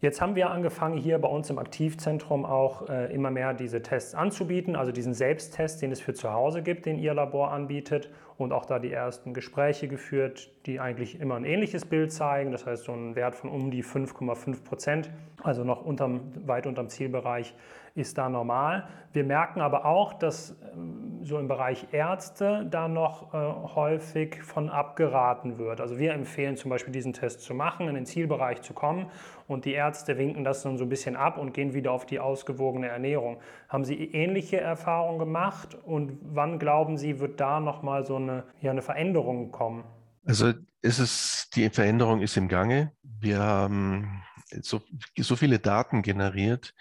Jetzt 0.00 0.22
haben 0.22 0.34
wir 0.34 0.50
angefangen, 0.50 0.96
hier 0.96 1.18
bei 1.18 1.28
uns 1.28 1.50
im 1.50 1.58
Aktivzentrum 1.58 2.46
auch 2.46 2.88
äh, 2.88 3.12
immer 3.12 3.30
mehr 3.30 3.52
diese 3.52 3.82
Tests 3.82 4.14
anzubieten, 4.14 4.74
also 4.74 4.92
diesen 4.92 5.12
Selbsttest, 5.12 5.82
den 5.82 5.92
es 5.92 6.00
für 6.00 6.14
zu 6.14 6.32
Hause 6.32 6.62
gibt, 6.62 6.86
den 6.86 6.98
Ihr 6.98 7.12
Labor 7.12 7.50
anbietet 7.52 8.08
und 8.40 8.52
auch 8.52 8.64
da 8.64 8.78
die 8.78 8.92
ersten 8.92 9.34
Gespräche 9.34 9.88
geführt, 9.88 10.50
die 10.66 10.80
eigentlich 10.80 11.20
immer 11.20 11.36
ein 11.36 11.44
ähnliches 11.44 11.84
Bild 11.84 12.12
zeigen, 12.12 12.52
das 12.52 12.66
heißt 12.66 12.84
so 12.84 12.92
einen 12.92 13.14
Wert 13.14 13.34
von 13.34 13.50
um 13.50 13.70
die 13.70 13.84
5,5 13.84 14.64
Prozent, 14.64 15.10
also 15.42 15.64
noch 15.64 15.84
unterm, 15.84 16.32
weit 16.46 16.66
unterm 16.66 16.88
Zielbereich 16.88 17.54
ist 17.94 18.18
da 18.18 18.28
normal. 18.28 18.88
Wir 19.12 19.24
merken 19.24 19.60
aber 19.60 19.84
auch, 19.84 20.12
dass 20.12 20.56
ähm, 20.72 21.18
so 21.22 21.38
im 21.38 21.48
Bereich 21.48 21.88
Ärzte 21.92 22.66
da 22.70 22.88
noch 22.88 23.34
äh, 23.34 23.36
häufig 23.74 24.42
von 24.42 24.70
abgeraten 24.70 25.58
wird. 25.58 25.80
Also 25.80 25.98
wir 25.98 26.12
empfehlen 26.12 26.56
zum 26.56 26.70
Beispiel 26.70 26.92
diesen 26.92 27.12
Test 27.12 27.42
zu 27.42 27.52
machen, 27.52 27.88
in 27.88 27.94
den 27.94 28.06
Zielbereich 28.06 28.62
zu 28.62 28.72
kommen 28.72 29.06
und 29.48 29.64
die 29.64 29.72
Ärzte 29.72 30.16
winken 30.16 30.44
das 30.44 30.62
dann 30.62 30.78
so 30.78 30.84
ein 30.84 30.88
bisschen 30.88 31.16
ab 31.16 31.36
und 31.36 31.52
gehen 31.52 31.74
wieder 31.74 31.90
auf 31.92 32.06
die 32.06 32.20
ausgewogene 32.20 32.88
Ernährung. 32.88 33.38
Haben 33.68 33.84
Sie 33.84 34.04
ähnliche 34.04 34.60
Erfahrungen 34.60 35.18
gemacht 35.18 35.76
und 35.84 36.18
wann 36.22 36.58
glauben 36.58 36.96
Sie, 36.96 37.18
wird 37.18 37.40
da 37.40 37.58
nochmal 37.58 38.06
so 38.06 38.16
eine, 38.30 38.44
ja, 38.60 38.70
eine 38.70 38.82
Veränderung 38.82 39.50
kommen? 39.50 39.84
Also 40.24 40.52
es, 40.82 41.48
die 41.54 41.68
Veränderung 41.70 42.20
ist 42.20 42.36
im 42.36 42.48
Gange. 42.48 42.92
Wir 43.02 43.40
haben 43.40 44.22
so, 44.62 44.80
so 45.18 45.36
viele 45.36 45.58
Daten 45.58 46.02
generiert, 46.02 46.74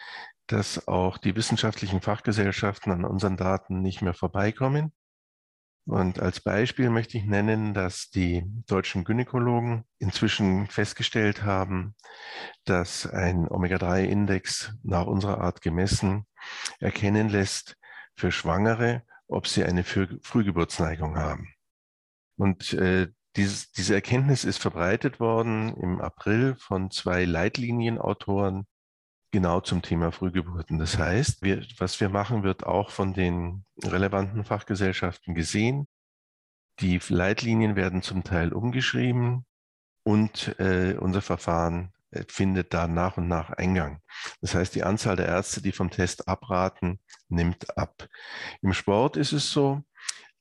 dass 0.47 0.87
auch 0.87 1.17
die 1.17 1.35
wissenschaftlichen 1.35 2.01
Fachgesellschaften 2.01 2.91
an 2.91 3.05
unseren 3.05 3.37
Daten 3.37 3.81
nicht 3.81 4.01
mehr 4.01 4.13
vorbeikommen. 4.13 4.91
Und 5.85 6.19
als 6.19 6.39
Beispiel 6.39 6.89
möchte 6.89 7.17
ich 7.17 7.25
nennen, 7.25 7.73
dass 7.73 8.09
die 8.09 8.43
deutschen 8.67 9.03
Gynäkologen 9.03 9.85
inzwischen 9.97 10.67
festgestellt 10.67 11.43
haben, 11.43 11.95
dass 12.65 13.07
ein 13.07 13.47
Omega-3-Index 13.47 14.75
nach 14.83 15.07
unserer 15.07 15.41
Art 15.41 15.61
gemessen 15.61 16.27
erkennen 16.79 17.29
lässt 17.29 17.75
für 18.15 18.31
Schwangere, 18.31 19.03
ob 19.29 19.47
sie 19.47 19.63
eine 19.63 19.83
Frühgeburtsneigung 19.83 21.15
haben. 21.15 21.47
Und 22.35 22.73
äh, 22.73 23.07
dieses, 23.35 23.71
diese 23.71 23.93
Erkenntnis 23.93 24.43
ist 24.43 24.57
verbreitet 24.57 25.19
worden 25.19 25.75
im 25.77 26.01
April 26.01 26.55
von 26.55 26.89
zwei 26.91 27.25
Leitlinienautoren 27.25 28.65
genau 29.31 29.61
zum 29.61 29.83
Thema 29.83 30.11
Frühgeburten. 30.11 30.79
Das 30.79 30.97
heißt, 30.97 31.43
wir, 31.43 31.63
was 31.77 31.99
wir 31.99 32.09
machen, 32.09 32.43
wird 32.43 32.65
auch 32.65 32.89
von 32.89 33.13
den 33.13 33.65
relevanten 33.83 34.43
Fachgesellschaften 34.43 35.35
gesehen. 35.35 35.87
Die 36.79 36.99
Leitlinien 37.09 37.75
werden 37.75 38.01
zum 38.01 38.23
Teil 38.23 38.51
umgeschrieben 38.51 39.45
und 40.03 40.59
äh, 40.59 40.95
unser 40.97 41.21
Verfahren 41.21 41.93
findet 42.27 42.73
da 42.73 42.87
nach 42.87 43.17
und 43.17 43.27
nach 43.27 43.51
Eingang. 43.51 44.01
Das 44.41 44.55
heißt, 44.55 44.73
die 44.75 44.83
Anzahl 44.83 45.15
der 45.15 45.27
Ärzte, 45.27 45.61
die 45.61 45.71
vom 45.71 45.89
Test 45.89 46.27
abraten, 46.27 46.99
nimmt 47.27 47.77
ab. 47.77 48.07
Im 48.61 48.73
Sport 48.73 49.17
ist 49.17 49.31
es 49.31 49.51
so, 49.51 49.83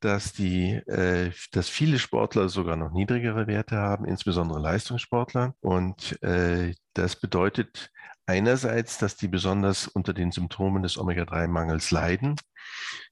dass, 0.00 0.32
die, 0.32 0.75
äh, 0.87 1.32
dass 1.52 1.68
viele 1.68 1.98
Sportler 1.98 2.48
sogar 2.48 2.76
noch 2.76 2.92
niedrigere 2.92 3.46
Werte 3.46 3.76
haben, 3.76 4.04
insbesondere 4.04 4.60
Leistungssportler. 4.60 5.54
Und 5.60 6.22
äh, 6.22 6.75
das 6.94 7.16
bedeutet, 7.16 7.90
einerseits, 8.26 8.98
dass 8.98 9.16
die 9.16 9.28
besonders 9.28 9.88
unter 9.88 10.12
den 10.12 10.30
Symptomen 10.30 10.82
des 10.82 10.98
Omega-3-Mangels 10.98 11.90
leiden. 11.90 12.37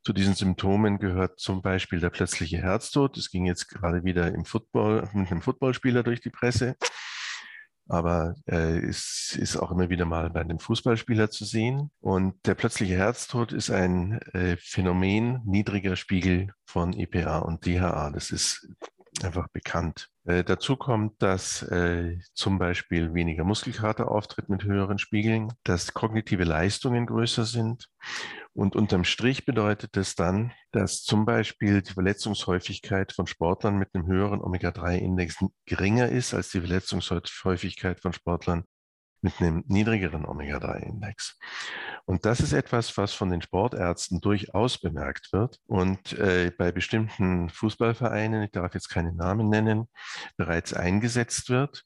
Zu 0.04 0.12
diesen 0.12 0.34
Symptomen 0.34 0.98
gehört 0.98 1.40
zum 1.40 1.62
Beispiel 1.62 2.00
der 2.00 2.10
plötzliche 2.10 2.58
Herztod. 2.58 3.16
Es 3.16 3.30
ging 3.30 3.46
jetzt 3.46 3.68
gerade 3.68 4.04
wieder 4.04 4.32
im 4.32 4.44
Football, 4.44 5.08
mit 5.14 5.30
einem 5.30 5.42
Footballspieler 5.42 6.02
durch 6.02 6.20
die 6.20 6.30
Presse. 6.30 6.76
Aber 7.88 8.34
äh, 8.46 8.78
es 8.78 9.36
ist 9.38 9.56
auch 9.56 9.70
immer 9.70 9.88
wieder 9.88 10.04
mal 10.04 10.30
bei 10.30 10.40
einem 10.40 10.58
Fußballspieler 10.58 11.30
zu 11.30 11.44
sehen. 11.44 11.90
Und 12.00 12.46
der 12.46 12.54
plötzliche 12.54 12.96
Herztod 12.96 13.52
ist 13.52 13.70
ein 13.70 14.20
äh, 14.32 14.56
Phänomen 14.58 15.40
niedriger 15.44 15.96
Spiegel 15.96 16.48
von 16.64 16.92
EPA 16.92 17.38
und 17.38 17.64
DHA. 17.64 18.10
Das 18.10 18.30
ist 18.30 18.68
einfach 19.22 19.48
bekannt. 19.48 20.08
Äh, 20.24 20.44
dazu 20.44 20.76
kommt, 20.76 21.22
dass 21.22 21.62
äh, 21.62 22.18
zum 22.34 22.58
Beispiel 22.58 23.14
weniger 23.14 23.44
Muskelkater 23.44 24.10
auftritt 24.10 24.48
mit 24.48 24.64
höheren 24.64 24.98
Spiegeln, 24.98 25.52
dass 25.62 25.94
kognitive 25.94 26.44
Leistungen 26.44 27.06
größer 27.06 27.44
sind. 27.44 27.88
Und 28.56 28.74
unterm 28.74 29.04
Strich 29.04 29.44
bedeutet 29.44 29.98
es 29.98 30.14
dann, 30.14 30.50
dass 30.72 31.02
zum 31.02 31.26
Beispiel 31.26 31.82
die 31.82 31.92
Verletzungshäufigkeit 31.92 33.12
von 33.12 33.26
Sportlern 33.26 33.76
mit 33.76 33.90
einem 33.92 34.06
höheren 34.06 34.40
Omega-3-Index 34.40 35.44
geringer 35.66 36.08
ist 36.08 36.32
als 36.32 36.48
die 36.48 36.60
Verletzungshäufigkeit 36.60 38.00
von 38.00 38.14
Sportlern 38.14 38.64
mit 39.20 39.34
einem 39.40 39.62
niedrigeren 39.66 40.24
Omega-3-Index. 40.24 41.38
Und 42.06 42.24
das 42.24 42.40
ist 42.40 42.54
etwas, 42.54 42.96
was 42.96 43.12
von 43.12 43.28
den 43.28 43.42
Sportärzten 43.42 44.22
durchaus 44.22 44.78
bemerkt 44.78 45.34
wird 45.34 45.58
und 45.66 46.14
äh, 46.14 46.50
bei 46.56 46.72
bestimmten 46.72 47.50
Fußballvereinen, 47.50 48.42
ich 48.44 48.52
darf 48.52 48.72
jetzt 48.72 48.88
keine 48.88 49.12
Namen 49.12 49.50
nennen, 49.50 49.86
bereits 50.38 50.72
eingesetzt 50.72 51.50
wird. 51.50 51.84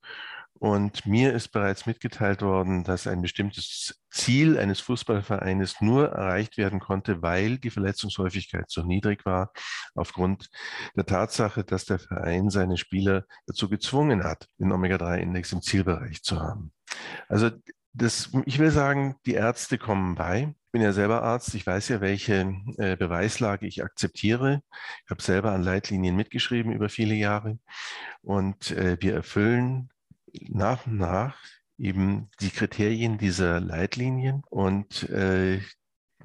Und 0.60 1.06
mir 1.06 1.32
ist 1.32 1.48
bereits 1.48 1.86
mitgeteilt 1.86 2.42
worden, 2.42 2.84
dass 2.84 3.06
ein 3.06 3.22
bestimmtes 3.22 3.98
Ziel 4.10 4.58
eines 4.58 4.78
Fußballvereines 4.80 5.80
nur 5.80 6.10
erreicht 6.10 6.58
werden 6.58 6.80
konnte, 6.80 7.22
weil 7.22 7.56
die 7.56 7.70
Verletzungshäufigkeit 7.70 8.66
so 8.68 8.82
niedrig 8.82 9.24
war, 9.24 9.52
aufgrund 9.94 10.50
der 10.94 11.06
Tatsache, 11.06 11.64
dass 11.64 11.86
der 11.86 11.98
Verein 11.98 12.50
seine 12.50 12.76
Spieler 12.76 13.24
dazu 13.46 13.70
gezwungen 13.70 14.22
hat, 14.22 14.48
den 14.58 14.70
Omega-3-Index 14.70 15.50
im 15.52 15.62
Zielbereich 15.62 16.22
zu 16.22 16.38
haben. 16.40 16.72
Also 17.28 17.50
das, 17.94 18.28
ich 18.44 18.58
will 18.58 18.70
sagen, 18.70 19.16
die 19.24 19.34
Ärzte 19.34 19.78
kommen 19.78 20.14
bei. 20.14 20.54
Ich 20.66 20.72
bin 20.72 20.82
ja 20.82 20.92
selber 20.92 21.22
Arzt, 21.22 21.54
ich 21.54 21.66
weiß 21.66 21.88
ja, 21.88 22.02
welche 22.02 22.54
äh, 22.76 22.96
Beweislage 22.96 23.66
ich 23.66 23.82
akzeptiere. 23.82 24.60
Ich 25.06 25.10
habe 25.10 25.22
selber 25.22 25.52
an 25.52 25.62
Leitlinien 25.62 26.16
mitgeschrieben 26.16 26.72
über 26.72 26.90
viele 26.90 27.14
Jahre 27.14 27.58
und 28.20 28.72
äh, 28.72 28.98
wir 29.00 29.14
erfüllen 29.14 29.88
nach 30.48 30.86
und 30.86 30.98
nach 30.98 31.36
eben 31.78 32.28
die 32.40 32.50
Kriterien 32.50 33.18
dieser 33.18 33.60
Leitlinien 33.60 34.42
und 34.50 35.08
äh, 35.08 35.60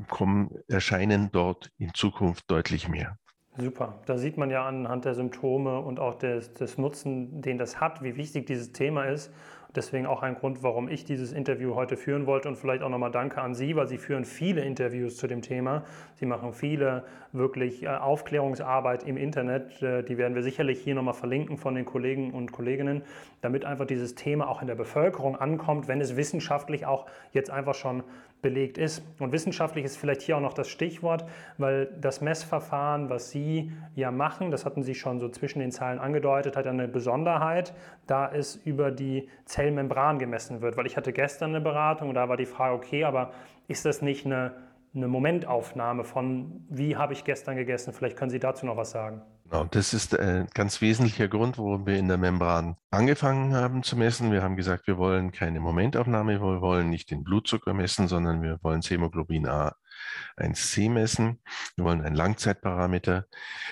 kommen, 0.09 0.49
erscheinen 0.67 1.29
dort 1.31 1.71
in 1.77 1.93
Zukunft 1.93 2.49
deutlich 2.51 2.89
mehr. 2.89 3.17
Super. 3.57 4.01
Da 4.05 4.17
sieht 4.17 4.37
man 4.37 4.49
ja 4.49 4.67
anhand 4.67 5.05
der 5.05 5.15
Symptome 5.15 5.79
und 5.79 5.99
auch 5.99 6.15
des, 6.15 6.53
des 6.53 6.77
Nutzen, 6.77 7.41
den 7.41 7.57
das 7.57 7.79
hat, 7.79 8.03
wie 8.03 8.17
wichtig 8.17 8.47
dieses 8.47 8.73
Thema 8.73 9.05
ist. 9.05 9.31
Deswegen 9.75 10.05
auch 10.05 10.23
ein 10.23 10.35
Grund, 10.35 10.63
warum 10.63 10.87
ich 10.87 11.03
dieses 11.03 11.31
Interview 11.31 11.75
heute 11.75 11.97
führen 11.97 12.25
wollte 12.25 12.47
und 12.47 12.55
vielleicht 12.55 12.81
auch 12.81 12.89
nochmal 12.89 13.11
Danke 13.11 13.41
an 13.41 13.53
Sie, 13.53 13.75
weil 13.75 13.87
Sie 13.87 13.97
führen 13.97 14.23
viele 14.23 14.61
Interviews 14.61 15.17
zu 15.17 15.27
dem 15.27 15.41
Thema. 15.41 15.83
Sie 16.15 16.25
machen 16.25 16.53
viele 16.53 17.03
wirklich 17.33 17.83
äh, 17.83 17.87
Aufklärungsarbeit 17.87 19.03
im 19.03 19.17
Internet. 19.17 19.81
Äh, 19.81 20.03
die 20.03 20.17
werden 20.17 20.35
wir 20.35 20.43
sicherlich 20.43 20.79
hier 20.79 20.95
nochmal 20.95 21.13
verlinken 21.13 21.57
von 21.57 21.75
den 21.75 21.85
Kollegen 21.85 22.31
und 22.31 22.51
Kolleginnen, 22.51 23.03
damit 23.41 23.65
einfach 23.65 23.85
dieses 23.85 24.15
Thema 24.15 24.47
auch 24.47 24.61
in 24.61 24.67
der 24.67 24.75
Bevölkerung 24.75 25.35
ankommt, 25.35 25.87
wenn 25.87 25.99
es 25.99 26.15
wissenschaftlich 26.15 26.85
auch 26.85 27.05
jetzt 27.33 27.49
einfach 27.49 27.75
schon 27.75 28.03
belegt 28.45 28.77
ist. 28.77 29.01
Und 29.17 29.31
wissenschaftlich 29.31 29.85
ist 29.85 29.97
vielleicht 29.97 30.21
hier 30.21 30.37
auch 30.37 30.41
noch 30.41 30.53
das 30.53 30.67
Stichwort, 30.67 31.25
weil 31.57 31.87
das 31.99 32.21
Messverfahren, 32.21 33.09
was 33.09 33.31
Sie 33.31 33.71
ja 33.95 34.11
machen, 34.11 34.51
das 34.51 34.65
hatten 34.65 34.83
Sie 34.83 34.93
schon 34.93 35.19
so 35.19 35.29
zwischen 35.29 35.59
den 35.59 35.71
Zeilen 35.71 35.97
angedeutet, 35.97 36.55
hat 36.55 36.67
eine 36.67 36.87
Besonderheit, 36.87 37.73
da 38.05 38.31
es 38.31 38.55
über 38.55 38.91
die 38.91 39.27
Zellmembran 39.65 40.19
gemessen 40.19 40.61
wird. 40.61 40.77
Weil 40.77 40.85
ich 40.85 40.95
hatte 40.95 41.11
gestern 41.11 41.49
eine 41.49 41.61
Beratung 41.61 42.09
und 42.09 42.15
da 42.15 42.29
war 42.29 42.37
die 42.37 42.45
Frage, 42.45 42.75
okay, 42.75 43.03
aber 43.03 43.31
ist 43.67 43.85
das 43.85 44.01
nicht 44.01 44.25
eine, 44.25 44.53
eine 44.93 45.07
Momentaufnahme 45.07 46.03
von, 46.03 46.65
wie 46.69 46.95
habe 46.95 47.13
ich 47.13 47.23
gestern 47.23 47.55
gegessen? 47.55 47.91
Vielleicht 47.91 48.15
können 48.15 48.29
Sie 48.29 48.39
dazu 48.39 48.67
noch 48.67 48.77
was 48.77 48.91
sagen. 48.91 49.21
Genau, 49.45 49.63
das 49.65 49.93
ist 49.93 50.17
ein 50.17 50.47
ganz 50.53 50.81
wesentlicher 50.81 51.27
Grund, 51.27 51.57
warum 51.57 51.85
wir 51.87 51.97
in 51.97 52.07
der 52.07 52.17
Membran 52.17 52.77
angefangen 52.91 53.55
haben 53.55 53.81
zu 53.81 53.97
messen. 53.97 54.31
Wir 54.31 54.43
haben 54.43 54.55
gesagt, 54.55 54.85
wir 54.85 54.97
wollen 54.97 55.31
keine 55.31 55.59
Momentaufnahme, 55.59 56.39
wir 56.39 56.61
wollen 56.61 56.89
nicht 56.89 57.09
den 57.09 57.23
Blutzucker 57.23 57.73
messen, 57.73 58.07
sondern 58.07 58.43
wir 58.43 58.59
wollen 58.61 58.81
Hämoglobin 58.81 59.47
A1C 59.47 60.91
messen. 60.91 61.41
Wir 61.75 61.85
wollen 61.85 62.01
einen 62.01 62.15
Langzeitparameter. 62.15 63.25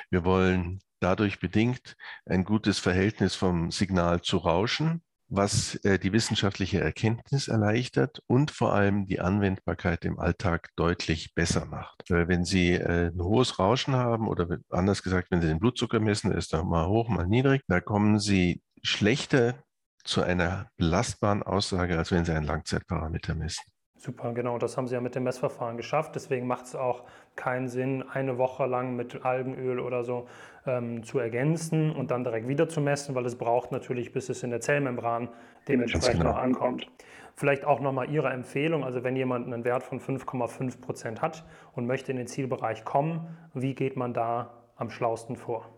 Wir 0.09 0.25
wollen 0.25 0.79
dadurch 0.99 1.39
bedingt 1.39 1.95
ein 2.25 2.43
gutes 2.45 2.79
Verhältnis 2.79 3.35
vom 3.35 3.69
Signal 3.69 4.21
zu 4.21 4.37
Rauschen 4.37 5.03
was 5.35 5.75
äh, 5.83 5.97
die 5.97 6.13
wissenschaftliche 6.13 6.79
Erkenntnis 6.79 7.47
erleichtert 7.47 8.21
und 8.27 8.51
vor 8.51 8.73
allem 8.73 9.07
die 9.07 9.19
Anwendbarkeit 9.19 10.05
im 10.05 10.19
Alltag 10.19 10.69
deutlich 10.75 11.33
besser 11.33 11.65
macht. 11.65 12.03
Weil 12.09 12.27
wenn 12.27 12.45
Sie 12.45 12.73
äh, 12.73 13.07
ein 13.07 13.21
hohes 13.21 13.57
Rauschen 13.59 13.95
haben 13.95 14.27
oder 14.27 14.59
anders 14.69 15.01
gesagt, 15.01 15.31
wenn 15.31 15.41
Sie 15.41 15.47
den 15.47 15.59
Blutzucker 15.59 15.99
messen, 15.99 16.31
ist 16.31 16.53
er 16.53 16.63
mal 16.63 16.87
hoch, 16.87 17.09
mal 17.09 17.27
niedrig, 17.27 17.61
da 17.67 17.81
kommen 17.81 18.19
Sie 18.19 18.61
schlechter 18.83 19.63
zu 20.03 20.21
einer 20.21 20.69
belastbaren 20.77 21.43
Aussage, 21.43 21.97
als 21.97 22.11
wenn 22.11 22.25
Sie 22.25 22.33
einen 22.33 22.45
Langzeitparameter 22.45 23.33
messen. 23.33 23.72
Super, 24.05 24.33
genau. 24.33 24.57
Das 24.57 24.75
haben 24.75 24.85
Sie 24.85 24.95
ja 24.95 24.99
mit 24.99 25.15
dem 25.15 25.23
Messverfahren 25.23 25.77
geschafft. 25.77 26.15
Deswegen 26.15 26.45
macht 26.45 26.65
es 26.65 26.75
auch 26.75 27.03
keinen 27.37 27.69
Sinn, 27.69 28.03
eine 28.11 28.37
Woche 28.37 28.65
lang 28.65 28.97
mit 28.97 29.23
Algenöl 29.23 29.79
oder 29.79 30.03
so 30.03 30.27
ähm, 30.65 31.03
zu 31.03 31.19
ergänzen 31.19 31.89
und 31.95 32.11
dann 32.11 32.25
direkt 32.25 32.49
wieder 32.49 32.67
zu 32.67 32.81
messen, 32.81 33.15
weil 33.15 33.25
es 33.25 33.37
braucht 33.37 33.71
natürlich, 33.71 34.11
bis 34.11 34.27
es 34.27 34.43
in 34.43 34.49
der 34.49 34.59
Zellmembran 34.59 35.29
dementsprechend 35.69 36.19
genau. 36.19 36.31
noch 36.31 36.37
ankommt. 36.37 36.91
Vielleicht 37.37 37.63
auch 37.63 37.79
nochmal 37.79 38.09
Ihre 38.09 38.29
Empfehlung, 38.29 38.83
also 38.83 39.05
wenn 39.05 39.15
jemand 39.15 39.47
einen 39.47 39.63
Wert 39.63 39.83
von 39.83 40.01
5,5 40.01 40.81
Prozent 40.81 41.21
hat 41.21 41.45
und 41.71 41.87
möchte 41.87 42.11
in 42.11 42.17
den 42.17 42.27
Zielbereich 42.27 42.83
kommen, 42.83 43.37
wie 43.53 43.73
geht 43.73 43.95
man 43.95 44.13
da 44.13 44.51
am 44.75 44.89
schlausten 44.89 45.37
vor? 45.37 45.69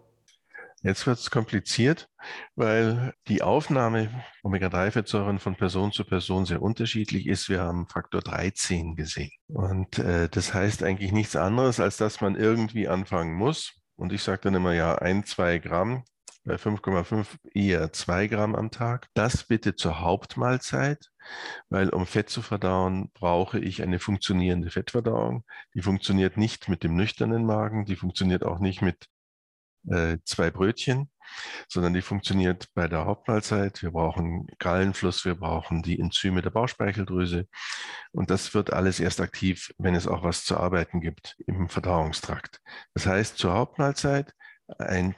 Jetzt 0.86 1.08
wird 1.08 1.18
es 1.18 1.32
kompliziert, 1.32 2.08
weil 2.56 3.12
die 3.27 3.42
Aufnahme 3.42 4.24
Omega-3-Fettsäuren 4.44 5.39
von 5.39 5.56
Person 5.56 5.92
zu 5.92 6.06
Person 6.06 6.46
sehr 6.46 6.62
unterschiedlich 6.62 7.25
ist. 7.25 7.50
Wir 7.50 7.62
haben 7.62 7.88
Faktor 7.88 8.22
13 8.22 8.96
gesehen. 8.96 9.32
Und 9.48 9.98
äh, 9.98 10.30
das 10.30 10.53
heißt 10.53 10.83
eigentlich 10.83 11.12
nichts 11.12 11.36
anderes, 11.36 11.79
als 11.79 11.98
dass 11.98 12.22
man 12.22 12.36
irgendwie 12.36 12.88
anfangen 12.88 13.33
muss. 13.33 13.74
Und 13.96 14.14
ich 14.14 14.22
sage 14.22 14.42
dann 14.44 14.53
immer, 14.53 14.74
ja, 14.74 14.94
ein, 14.94 15.24
zwei 15.25 15.57
Gramm 15.57 16.03
bei 16.44 16.57
5,5 16.57 17.25
eher 17.55 17.92
zwei 17.92 18.27
Gramm 18.27 18.53
am 18.53 18.70
Tag. 18.70 19.07
Das 19.16 19.46
bitte 19.46 19.75
zur 19.75 20.01
Hauptmahlzeit, 20.01 21.10
weil 21.70 21.90
um 21.90 22.05
Fett 22.05 22.29
zu 22.29 22.44
verdauen, 22.44 23.10
brauche 23.16 23.57
ich 23.57 23.81
eine 23.81 23.98
funktionierende 23.98 24.70
Fettverdauung. 24.70 25.46
Die 25.74 25.81
funktioniert 25.81 26.38
nicht 26.38 26.70
mit 26.70 26.83
dem 26.83 26.96
nüchternen 26.96 27.44
Magen, 27.44 27.86
die 27.86 27.96
funktioniert 27.96 28.44
auch 28.46 28.60
nicht 28.60 28.83
mit 28.83 29.07
äh, 29.90 30.18
zwei 30.26 30.52
Brötchen, 30.52 31.10
sondern 31.68 31.94
die 31.94 32.02
funktioniert 32.02 32.68
bei 32.74 32.88
der 32.88 33.06
Hauptmahlzeit. 33.06 33.82
Wir 33.82 33.92
brauchen 33.92 34.48
Gallenfluss, 34.60 35.26
wir 35.26 35.36
brauchen 35.36 35.82
die 35.82 36.00
Enzyme 36.00 36.42
der 36.42 36.50
Bauchspeicheldrüse. 36.50 37.48
Und 38.12 38.30
das 38.30 38.54
wird 38.54 38.74
alles 38.74 39.00
erst 39.00 39.22
aktiv, 39.22 39.74
wenn 39.78 39.96
es 39.96 40.08
auch 40.08 40.24
was 40.24 40.46
zu 40.46 40.58
arbeiten 40.58 41.02
gibt 41.02 41.36
im 41.48 41.70
Verdauungstrakt. 41.70 42.62
Das 42.94 43.06
heißt, 43.06 43.38
zur 43.38 43.54
Hauptmahlzeit 43.54 44.34
ein 44.80 45.16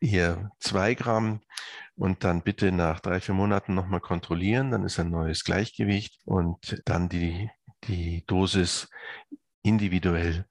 hier 0.00 0.50
zwei 0.60 0.94
Gramm 0.94 1.40
und 1.96 2.22
dann 2.24 2.42
bitte 2.42 2.70
nach 2.70 3.00
drei, 3.00 3.20
vier 3.20 3.34
Monaten 3.34 3.74
nochmal 3.74 4.00
kontrollieren. 4.00 4.70
Dann 4.70 4.84
ist 4.84 4.98
ein 5.00 5.10
neues 5.10 5.44
Gleichgewicht 5.44 6.20
und 6.24 6.80
dann 6.84 7.08
die, 7.08 7.50
die 7.84 8.24
Dosis 8.26 8.88
individuell 9.62 10.46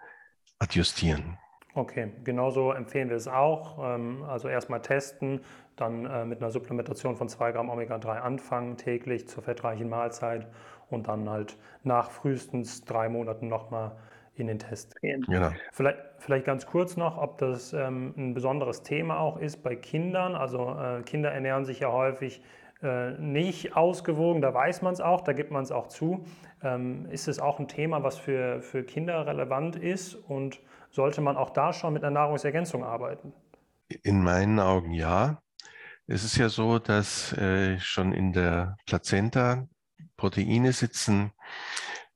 adjustieren. 0.60 1.38
Okay, 1.78 2.10
genauso 2.24 2.72
empfehlen 2.72 3.10
wir 3.10 3.18
es 3.18 3.28
auch. 3.28 3.78
Ähm, 3.80 4.24
also 4.24 4.48
erstmal 4.48 4.82
testen, 4.82 5.42
dann 5.76 6.08
äh, 6.08 6.26
mit 6.26 6.42
einer 6.42 6.50
Supplementation 6.50 7.16
von 7.16 7.30
2 7.30 7.52
Gramm 7.52 7.70
Omega-3 7.70 8.20
anfangen, 8.20 8.78
täglich 8.78 9.28
zur 9.28 9.44
fettreichen 9.44 9.88
Mahlzeit 9.88 10.48
und 10.90 11.08
dann 11.08 11.30
halt 11.30 11.56
nach 11.84 12.10
frühestens 12.10 12.84
drei 12.84 13.10
Monaten 13.10 13.48
nochmal 13.48 13.92
in 14.34 14.48
den 14.48 14.58
Test 14.58 15.00
gehen. 15.02 15.24
Genau. 15.28 15.52
Vielleicht, 15.72 16.00
vielleicht 16.18 16.46
ganz 16.46 16.66
kurz 16.66 16.98
noch, 16.98 17.22
ob 17.22 17.38
das 17.38 17.74
ähm, 17.74 18.12
ein 18.18 18.34
besonderes 18.34 18.82
Thema 18.82 19.20
auch 19.20 19.38
ist 19.38 19.62
bei 19.62 19.76
Kindern. 19.76 20.34
Also 20.34 20.76
äh, 20.80 21.04
Kinder 21.04 21.32
ernähren 21.32 21.66
sich 21.66 21.82
ja 21.82 21.92
häufig 21.92 22.42
äh, 22.82 23.12
nicht 23.20 23.76
ausgewogen, 23.76 24.42
da 24.42 24.54
weiß 24.54 24.82
man 24.82 24.94
es 24.94 25.02
auch, 25.02 25.22
da 25.22 25.34
gibt 25.34 25.52
man 25.52 25.64
es 25.64 25.72
auch 25.72 25.88
zu. 25.88 26.26
Ähm, 26.62 27.08
ist 27.10 27.28
es 27.28 27.40
auch 27.40 27.60
ein 27.60 27.68
Thema, 27.68 28.04
was 28.04 28.18
für, 28.18 28.62
für 28.62 28.84
Kinder 28.84 29.26
relevant 29.26 29.76
ist 29.76 30.16
und 30.16 30.60
sollte 30.90 31.22
man 31.22 31.38
auch 31.38 31.50
da 31.50 31.74
schon 31.74 31.94
mit 31.94 32.04
einer 32.04 32.12
Nahrungsergänzung 32.12 32.84
arbeiten? 32.84 33.34
In 34.04 34.24
meinen 34.24 34.60
Augen 34.60 34.92
ja. 34.92 35.42
Es 36.08 36.24
ist 36.24 36.38
ja 36.38 36.50
so, 36.50 36.80
dass 36.80 37.34
äh, 37.34 37.80
schon 37.80 38.14
in 38.14 38.32
der 38.32 38.78
Plazenta 38.86 39.68
Proteine 40.16 40.72
sitzen, 40.72 41.32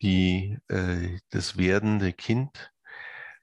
die 0.02 0.58
äh, 0.70 1.20
das 1.30 1.58
werdende 1.58 2.14
Kind 2.14 2.72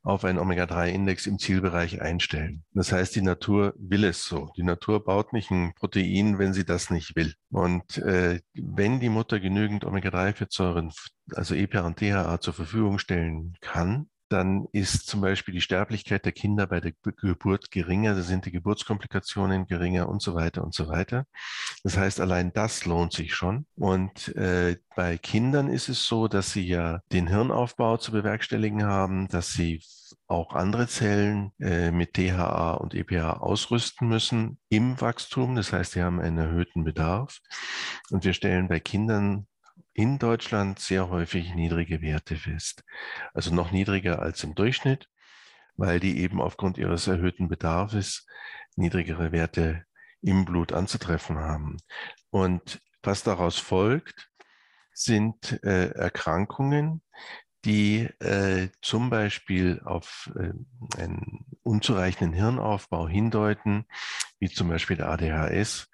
auf 0.08 0.24
einen 0.24 0.38
Omega-3-Index 0.38 1.26
im 1.26 1.38
Zielbereich 1.38 2.00
einstellen. 2.00 2.64
Das 2.72 2.92
heißt, 2.92 3.14
die 3.14 3.20
Natur 3.20 3.74
will 3.76 4.04
es 4.04 4.24
so. 4.24 4.50
Die 4.56 4.62
Natur 4.62 5.04
baut 5.04 5.32
nicht 5.32 5.50
ein 5.50 5.74
Protein, 5.74 6.38
wenn 6.38 6.54
sie 6.54 6.64
das 6.64 6.88
nicht 6.90 7.14
will. 7.14 7.34
Und 7.50 7.98
äh, 7.98 8.40
wenn 8.54 9.00
die 9.00 9.10
Mutter 9.10 9.38
genügend 9.38 9.84
Omega-3-Fettsäuren, 9.84 10.92
also 11.34 11.54
EPA 11.54 11.80
und 11.80 12.00
DHA 12.00 12.40
zur 12.40 12.54
Verfügung 12.54 12.98
stellen 12.98 13.56
kann, 13.60 14.08
dann 14.28 14.66
ist 14.72 15.06
zum 15.06 15.20
Beispiel 15.20 15.54
die 15.54 15.60
Sterblichkeit 15.60 16.24
der 16.24 16.32
Kinder 16.32 16.66
bei 16.66 16.80
der 16.80 16.92
Geburt 17.02 17.70
geringer, 17.70 18.14
da 18.14 18.22
sind 18.22 18.46
die 18.46 18.52
Geburtskomplikationen 18.52 19.66
geringer 19.66 20.08
und 20.08 20.22
so 20.22 20.34
weiter 20.34 20.62
und 20.64 20.74
so 20.74 20.88
weiter. 20.88 21.26
Das 21.84 21.96
heißt, 21.96 22.20
allein 22.20 22.52
das 22.52 22.84
lohnt 22.84 23.12
sich 23.12 23.34
schon. 23.34 23.66
Und 23.76 24.34
äh, 24.36 24.76
bei 24.96 25.18
Kindern 25.18 25.68
ist 25.68 25.88
es 25.88 26.06
so, 26.06 26.28
dass 26.28 26.52
sie 26.52 26.66
ja 26.66 27.00
den 27.12 27.28
Hirnaufbau 27.28 27.96
zu 27.96 28.12
bewerkstelligen 28.12 28.84
haben, 28.84 29.28
dass 29.28 29.52
sie 29.52 29.80
auch 30.26 30.54
andere 30.54 30.86
Zellen 30.88 31.52
äh, 31.58 31.90
mit 31.90 32.16
DHA 32.16 32.74
und 32.74 32.94
EPA 32.94 33.34
ausrüsten 33.34 34.08
müssen 34.08 34.58
im 34.68 35.00
Wachstum. 35.00 35.54
Das 35.54 35.72
heißt, 35.72 35.92
sie 35.92 36.02
haben 36.02 36.20
einen 36.20 36.38
erhöhten 36.38 36.84
Bedarf. 36.84 37.38
Und 38.10 38.24
wir 38.24 38.32
stellen 38.34 38.68
bei 38.68 38.80
Kindern 38.80 39.46
in 39.98 40.20
Deutschland 40.20 40.78
sehr 40.78 41.10
häufig 41.10 41.56
niedrige 41.56 42.00
Werte 42.00 42.36
fest. 42.36 42.84
Also 43.34 43.52
noch 43.52 43.72
niedriger 43.72 44.22
als 44.22 44.44
im 44.44 44.54
Durchschnitt, 44.54 45.08
weil 45.76 45.98
die 45.98 46.20
eben 46.20 46.40
aufgrund 46.40 46.78
ihres 46.78 47.08
erhöhten 47.08 47.48
Bedarfs 47.48 48.24
niedrigere 48.76 49.32
Werte 49.32 49.84
im 50.22 50.44
Blut 50.44 50.72
anzutreffen 50.72 51.40
haben. 51.40 51.78
Und 52.30 52.80
was 53.02 53.24
daraus 53.24 53.58
folgt, 53.58 54.30
sind 54.92 55.60
äh, 55.64 55.88
Erkrankungen, 55.88 57.02
die 57.64 58.08
äh, 58.20 58.68
zum 58.80 59.10
Beispiel 59.10 59.82
auf 59.84 60.30
äh, 60.36 60.52
einen 60.96 61.44
unzureichenden 61.64 62.32
Hirnaufbau 62.34 63.08
hindeuten, 63.08 63.84
wie 64.38 64.48
zum 64.48 64.68
Beispiel 64.68 64.96
der 64.96 65.08
ADHS, 65.08 65.90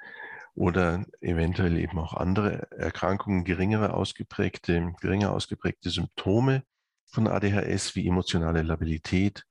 oder 0.55 1.05
eventuell 1.21 1.77
eben 1.77 1.99
auch 1.99 2.15
andere 2.15 2.71
Erkrankungen, 2.73 3.45
geringere 3.45 3.95
ausgeprägte, 3.95 4.95
geringer 5.01 5.33
ausgeprägte 5.33 5.91
Symptome 5.91 6.63
von 7.07 7.29
ADHS 7.29 7.95
wie 7.95 8.07
emotionale 8.07 8.63
Labilität 8.63 9.45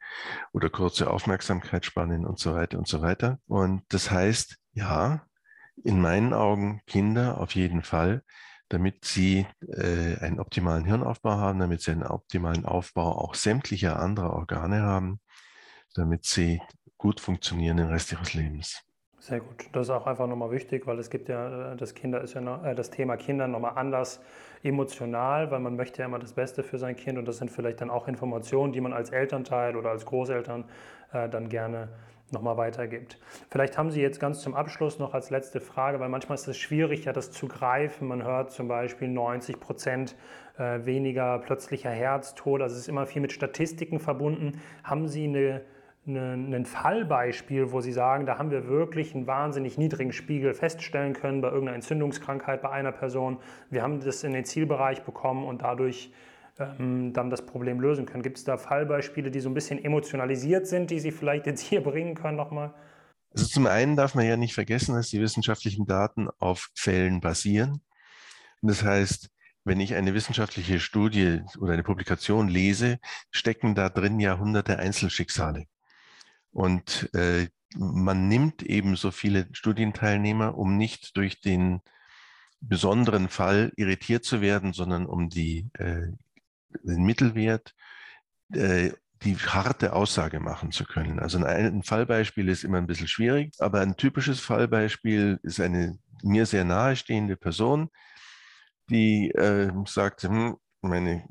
oder 0.52 0.70
kurze 0.70 1.10
Aufmerksamkeitsspannen 1.10 2.26
und 2.26 2.40
so 2.40 2.54
weiter 2.54 2.78
und 2.78 2.88
so 2.88 3.02
weiter. 3.02 3.40
Und 3.48 3.84
das 3.90 4.12
heißt, 4.12 4.58
ja, 4.74 5.26
in 5.84 6.00
meinen 6.00 6.34
Augen 6.34 6.82
Kinder 6.86 7.40
auf 7.40 7.56
jeden 7.56 7.82
Fall, 7.82 8.24
damit 8.70 9.06
sie 9.06 9.46
äh, 9.68 10.18
einen 10.20 10.40
optimalen 10.40 10.86
Hirnaufbau 10.86 11.38
haben, 11.38 11.60
damit 11.60 11.82
sie 11.82 11.92
einen 11.92 12.04
optimalen 12.04 12.66
Aufbau 12.66 13.18
auch 13.18 13.36
sämtlicher 13.36 14.00
anderer 14.00 14.34
Organe 14.34 14.82
haben, 14.82 15.20
damit 15.94 16.26
sie 16.26 16.62
gut 16.98 17.20
funktionieren 17.20 17.78
den 17.78 17.88
Rest 17.88 18.12
ihres 18.12 18.34
Lebens. 18.34 18.82
Sehr 19.24 19.40
gut. 19.40 19.70
Das 19.72 19.84
ist 19.84 19.90
auch 19.90 20.06
einfach 20.06 20.28
nochmal 20.28 20.52
wichtig, 20.52 20.86
weil 20.86 21.00
es 21.00 21.10
gibt 21.10 21.30
ja, 21.30 21.72
äh, 21.72 21.78
das 21.78 21.96
Kinder 21.96 22.20
ist 22.20 22.34
ja 22.34 22.42
noch, 22.42 22.66
äh, 22.66 22.76
das 22.76 22.90
Thema 22.90 23.16
Kinder 23.16 23.48
nochmal 23.48 23.72
anders 23.78 24.20
emotional, 24.64 25.50
weil 25.50 25.62
man 25.62 25.78
möchte 25.78 26.02
ja 26.02 26.08
immer 26.08 26.20
das 26.20 26.34
Beste 26.34 26.62
für 26.62 26.78
sein 26.78 26.98
Kind 26.98 27.18
und 27.18 27.26
das 27.26 27.38
sind 27.38 27.50
vielleicht 27.50 27.80
dann 27.80 27.90
auch 27.90 28.10
Informationen, 28.10 28.74
die 28.74 28.82
man 28.82 28.92
als 28.92 29.12
Elternteil 29.12 29.78
oder 29.78 29.92
als 29.92 30.06
Großeltern 30.06 30.66
äh, 31.14 31.30
dann 31.30 31.48
gerne 31.48 31.88
nochmal 32.32 32.58
weitergibt. 32.58 33.18
Vielleicht 33.50 33.78
haben 33.78 33.92
Sie 33.92 34.02
jetzt 34.02 34.20
ganz 34.20 34.42
zum 34.42 34.56
Abschluss 34.56 35.00
noch 35.00 35.14
als 35.14 35.30
letzte 35.30 35.62
Frage, 35.62 36.02
weil 36.02 36.10
manchmal 36.10 36.36
ist 36.36 36.50
es 36.50 36.58
schwierig, 36.58 37.06
ja 37.06 37.14
das 37.14 37.32
zu 37.32 37.48
greifen. 37.48 38.10
Man 38.10 38.26
hört 38.26 38.52
zum 38.52 38.68
Beispiel 38.68 39.08
90 39.08 39.58
Prozent 39.58 40.18
äh, 40.58 40.84
weniger 40.84 41.40
plötzlicher 41.40 41.92
Herztod. 41.92 42.62
Also 42.62 42.74
es 42.76 42.82
ist 42.82 42.88
immer 42.90 43.06
viel 43.06 43.22
mit 43.22 43.32
Statistiken 43.32 44.02
verbunden. 44.02 44.60
Haben 44.84 45.08
Sie 45.08 45.24
eine 45.24 45.62
ein 46.06 46.66
Fallbeispiel, 46.66 47.72
wo 47.72 47.80
Sie 47.80 47.94
sagen, 47.94 48.26
da 48.26 48.38
haben 48.38 48.52
wir 48.52 48.68
wirklich 48.68 49.16
einen 49.16 49.26
wahnsinnig 49.26 49.78
niedrigen 49.78 50.12
Spiegel 50.12 50.54
feststellen 50.54 51.14
können 51.14 51.40
bei 51.40 51.48
irgendeiner 51.48 51.76
Entzündungskrankheit 51.76 52.62
bei 52.62 52.70
einer 52.70 52.92
Person. 52.92 53.38
Wir 53.70 53.84
haben 53.84 54.02
das 54.02 54.24
in 54.24 54.34
den 54.34 54.44
Zielbereich 54.44 55.04
bekommen 55.04 55.46
und 55.46 55.62
dadurch 55.62 56.12
ähm, 56.60 57.14
dann 57.14 57.30
das 57.30 57.46
Problem 57.46 57.80
lösen 57.80 58.06
können. 58.06 58.22
Gibt 58.22 58.38
es 58.38 58.44
da 58.44 58.58
Fallbeispiele, 58.58 59.32
die 59.32 59.40
so 59.40 59.50
ein 59.50 59.54
bisschen 59.54 59.84
emotionalisiert 59.84 60.68
sind, 60.68 60.92
die 60.92 61.00
Sie 61.00 61.12
vielleicht 61.12 61.46
jetzt 61.46 61.62
hier 61.62 61.82
bringen 61.82 62.16
können 62.16 62.38
nochmal? 62.38 62.74
Also 63.34 63.48
zum 63.48 63.66
einen 63.66 63.96
darf 63.96 64.14
man 64.14 64.26
ja 64.26 64.36
nicht 64.36 64.54
vergessen, 64.54 64.96
dass 64.96 65.10
die 65.10 65.22
wissenschaftlichen 65.22 65.86
Daten 65.86 66.28
auf 66.40 66.70
Fällen 66.76 67.22
basieren. 67.22 67.82
Und 68.62 68.70
das 68.70 68.84
heißt, 68.84 69.30
wenn 69.64 69.80
ich 69.80 69.96
eine 69.96 70.14
wissenschaftliche 70.14 70.80
Studie 70.80 71.42
oder 71.60 71.74
eine 71.74 71.84
Publikation 71.84 72.50
lese, 72.50 73.00
stecken 73.32 73.74
da 73.74 73.90
drin 73.90 74.20
ja 74.20 74.38
hunderte 74.38 74.78
Einzelschicksale. 74.78 75.66
Und 76.54 77.10
äh, 77.14 77.48
man 77.76 78.28
nimmt 78.28 78.64
eben 78.64 78.96
so 78.96 79.12
viele 79.12 79.48
Studienteilnehmer, 79.52 80.58
um 80.58 80.78
nicht 80.78 81.18
durch 81.18 81.42
den 81.42 81.82
besonderen 82.62 83.28
Fall 83.28 83.74
irritiert 83.76 84.24
zu 84.24 84.40
werden, 84.40 84.72
sondern 84.72 85.06
um 85.06 85.30
die, 85.30 85.70
äh, 85.74 86.08
den 86.84 87.04
Mittelwert, 87.04 87.74
äh, 88.54 88.92
die 89.24 89.36
harte 89.38 89.94
Aussage 89.94 90.40
machen 90.40 90.72
zu 90.72 90.86
können. 90.86 91.20
Also 91.20 91.40
ein, 91.40 91.46
ein 91.46 91.84
Fallbeispiel 91.84 92.50
ist 92.50 92.64
immer 92.64 92.78
ein 92.78 92.88
bisschen 92.88 93.08
schwierig, 93.08 93.54
aber 93.60 93.82
ein 93.82 93.98
typisches 93.98 94.40
Fallbeispiel 94.40 95.40
ist 95.44 95.60
eine 95.60 95.98
mir 96.22 96.46
sehr 96.46 96.64
nahestehende 96.64 97.36
Person, 97.36 97.90
die 98.90 99.32
äh, 99.32 99.72
sagt, 99.86 100.24
hm, 100.24 100.58
meine 100.82 101.26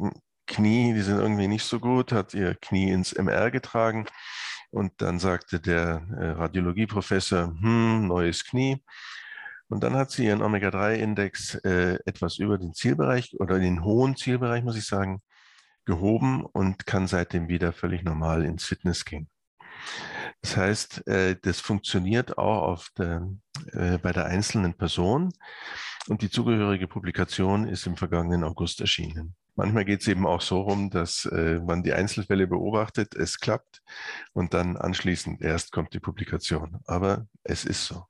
Knie, 0.46 0.94
die 0.94 1.02
sind 1.02 1.18
irgendwie 1.18 1.48
nicht 1.48 1.64
so 1.64 1.78
gut, 1.80 2.12
hat 2.12 2.34
ihr 2.34 2.54
Knie 2.56 2.90
ins 2.90 3.12
MR 3.12 3.50
getragen 3.50 4.06
und 4.72 5.02
dann 5.02 5.18
sagte 5.18 5.60
der 5.60 6.02
äh, 6.18 6.30
Radiologieprofessor, 6.30 7.54
hm, 7.60 8.06
neues 8.08 8.44
Knie. 8.44 8.82
Und 9.68 9.82
dann 9.84 9.94
hat 9.94 10.10
sie 10.10 10.26
ihren 10.26 10.42
Omega-3-Index 10.42 11.56
äh, 11.56 11.98
etwas 12.06 12.38
über 12.38 12.58
den 12.58 12.72
Zielbereich 12.74 13.38
oder 13.38 13.58
den 13.58 13.84
hohen 13.84 14.16
Zielbereich, 14.16 14.64
muss 14.64 14.76
ich 14.76 14.86
sagen, 14.86 15.22
gehoben 15.84 16.44
und 16.44 16.86
kann 16.86 17.06
seitdem 17.06 17.48
wieder 17.48 17.72
völlig 17.72 18.02
normal 18.02 18.44
ins 18.44 18.64
Fitness 18.64 19.04
gehen. 19.04 19.28
Das 20.40 20.56
heißt, 20.56 21.06
äh, 21.06 21.36
das 21.40 21.60
funktioniert 21.60 22.38
auch 22.38 22.62
auf 22.62 22.88
der, 22.96 23.28
äh, 23.72 23.98
bei 23.98 24.12
der 24.12 24.24
einzelnen 24.24 24.74
Person 24.74 25.32
und 26.08 26.22
die 26.22 26.30
zugehörige 26.30 26.88
Publikation 26.88 27.68
ist 27.68 27.86
im 27.86 27.96
vergangenen 27.96 28.44
August 28.44 28.80
erschienen. 28.80 29.36
Manchmal 29.54 29.84
geht 29.84 30.00
es 30.00 30.08
eben 30.08 30.26
auch 30.26 30.40
so 30.40 30.62
rum, 30.62 30.90
dass 30.90 31.26
äh, 31.26 31.60
man 31.60 31.82
die 31.82 31.92
Einzelfälle 31.92 32.46
beobachtet, 32.46 33.14
es 33.14 33.38
klappt 33.38 33.82
und 34.32 34.54
dann 34.54 34.76
anschließend 34.76 35.42
erst 35.42 35.72
kommt 35.72 35.92
die 35.92 36.00
Publikation. 36.00 36.80
Aber 36.86 37.26
es 37.44 37.64
ist 37.64 37.86
so. 37.86 38.04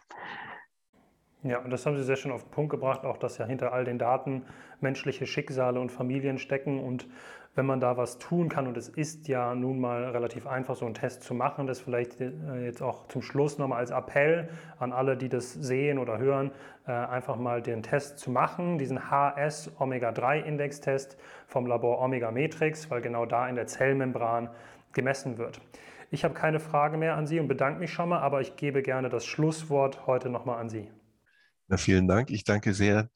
Ja, 1.42 1.58
und 1.58 1.70
das 1.70 1.84
haben 1.84 1.96
Sie 1.96 2.04
sehr 2.04 2.14
schön 2.14 2.30
auf 2.30 2.44
den 2.44 2.52
Punkt 2.52 2.70
gebracht, 2.70 3.04
auch 3.04 3.16
dass 3.18 3.38
ja 3.38 3.46
hinter 3.46 3.72
all 3.72 3.84
den 3.84 3.98
Daten 3.98 4.44
menschliche 4.80 5.26
Schicksale 5.26 5.80
und 5.80 5.90
Familien 5.90 6.38
stecken 6.38 6.78
und 6.78 7.08
wenn 7.54 7.66
man 7.66 7.80
da 7.80 7.96
was 7.96 8.18
tun 8.18 8.48
kann, 8.48 8.66
und 8.66 8.76
es 8.76 8.88
ist 8.88 9.28
ja 9.28 9.54
nun 9.54 9.78
mal 9.78 10.04
relativ 10.04 10.46
einfach, 10.46 10.74
so 10.74 10.86
einen 10.86 10.94
Test 10.94 11.22
zu 11.22 11.34
machen, 11.34 11.66
das 11.66 11.80
vielleicht 11.80 12.20
äh, 12.20 12.64
jetzt 12.64 12.82
auch 12.82 13.08
zum 13.08 13.20
Schluss 13.20 13.58
nochmal 13.58 13.78
als 13.78 13.90
Appell 13.90 14.48
an 14.78 14.92
alle, 14.92 15.16
die 15.16 15.28
das 15.28 15.52
sehen 15.52 15.98
oder 15.98 16.18
hören, 16.18 16.50
äh, 16.86 16.92
einfach 16.92 17.36
mal 17.36 17.60
den 17.60 17.82
Test 17.82 18.18
zu 18.18 18.30
machen, 18.30 18.78
diesen 18.78 19.10
HS 19.10 19.70
Omega-3-Index-Test 19.78 21.18
vom 21.46 21.66
Labor 21.66 22.00
Omega 22.00 22.30
Matrix, 22.30 22.90
weil 22.90 23.02
genau 23.02 23.26
da 23.26 23.48
in 23.48 23.56
der 23.56 23.66
Zellmembran 23.66 24.48
gemessen 24.92 25.36
wird. 25.36 25.60
Ich 26.10 26.24
habe 26.24 26.34
keine 26.34 26.60
Frage 26.60 26.96
mehr 26.96 27.16
an 27.16 27.26
Sie 27.26 27.38
und 27.38 27.48
bedanke 27.48 27.80
mich 27.80 27.92
schon 27.92 28.10
mal, 28.10 28.20
aber 28.20 28.40
ich 28.40 28.56
gebe 28.56 28.82
gerne 28.82 29.08
das 29.08 29.26
Schlusswort 29.26 30.06
heute 30.06 30.28
nochmal 30.28 30.58
an 30.58 30.68
Sie. 30.68 30.88
Na, 31.68 31.78
vielen 31.78 32.06
Dank. 32.06 32.30
Ich 32.30 32.44
danke 32.44 32.74
sehr 32.74 33.08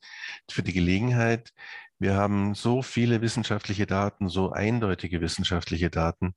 für 0.51 0.63
die 0.63 0.73
Gelegenheit. 0.73 1.53
Wir 1.99 2.15
haben 2.17 2.55
so 2.55 2.83
viele 2.83 3.23
wissenschaftliche 3.23 3.87
Daten, 3.87 4.29
so 4.29 4.53
eindeutige 4.53 5.21
wissenschaftliche 5.21 5.91
Daten, 5.91 6.35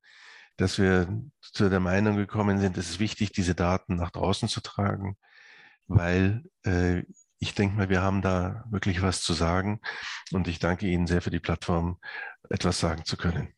dass 0.58 0.78
wir 0.78 1.08
zu 1.42 1.70
der 1.70 1.80
Meinung 1.80 2.18
gekommen 2.18 2.60
sind, 2.60 2.78
es 2.78 2.90
ist 2.90 3.00
wichtig, 3.00 3.32
diese 3.32 3.56
Daten 3.56 3.96
nach 3.96 4.12
draußen 4.12 4.50
zu 4.50 4.62
tragen, 4.62 5.18
weil 5.88 6.44
äh, 6.66 7.04
ich 7.40 7.56
denke 7.56 7.78
mal, 7.78 7.90
wir 7.90 8.02
haben 8.02 8.22
da 8.22 8.66
wirklich 8.70 9.02
was 9.02 9.22
zu 9.22 9.34
sagen 9.34 9.80
und 10.32 10.48
ich 10.48 10.60
danke 10.60 10.88
Ihnen 10.88 11.08
sehr 11.08 11.22
für 11.22 11.30
die 11.30 11.40
Plattform, 11.40 12.00
etwas 12.50 12.80
sagen 12.80 13.06
zu 13.06 13.18
können. 13.18 13.54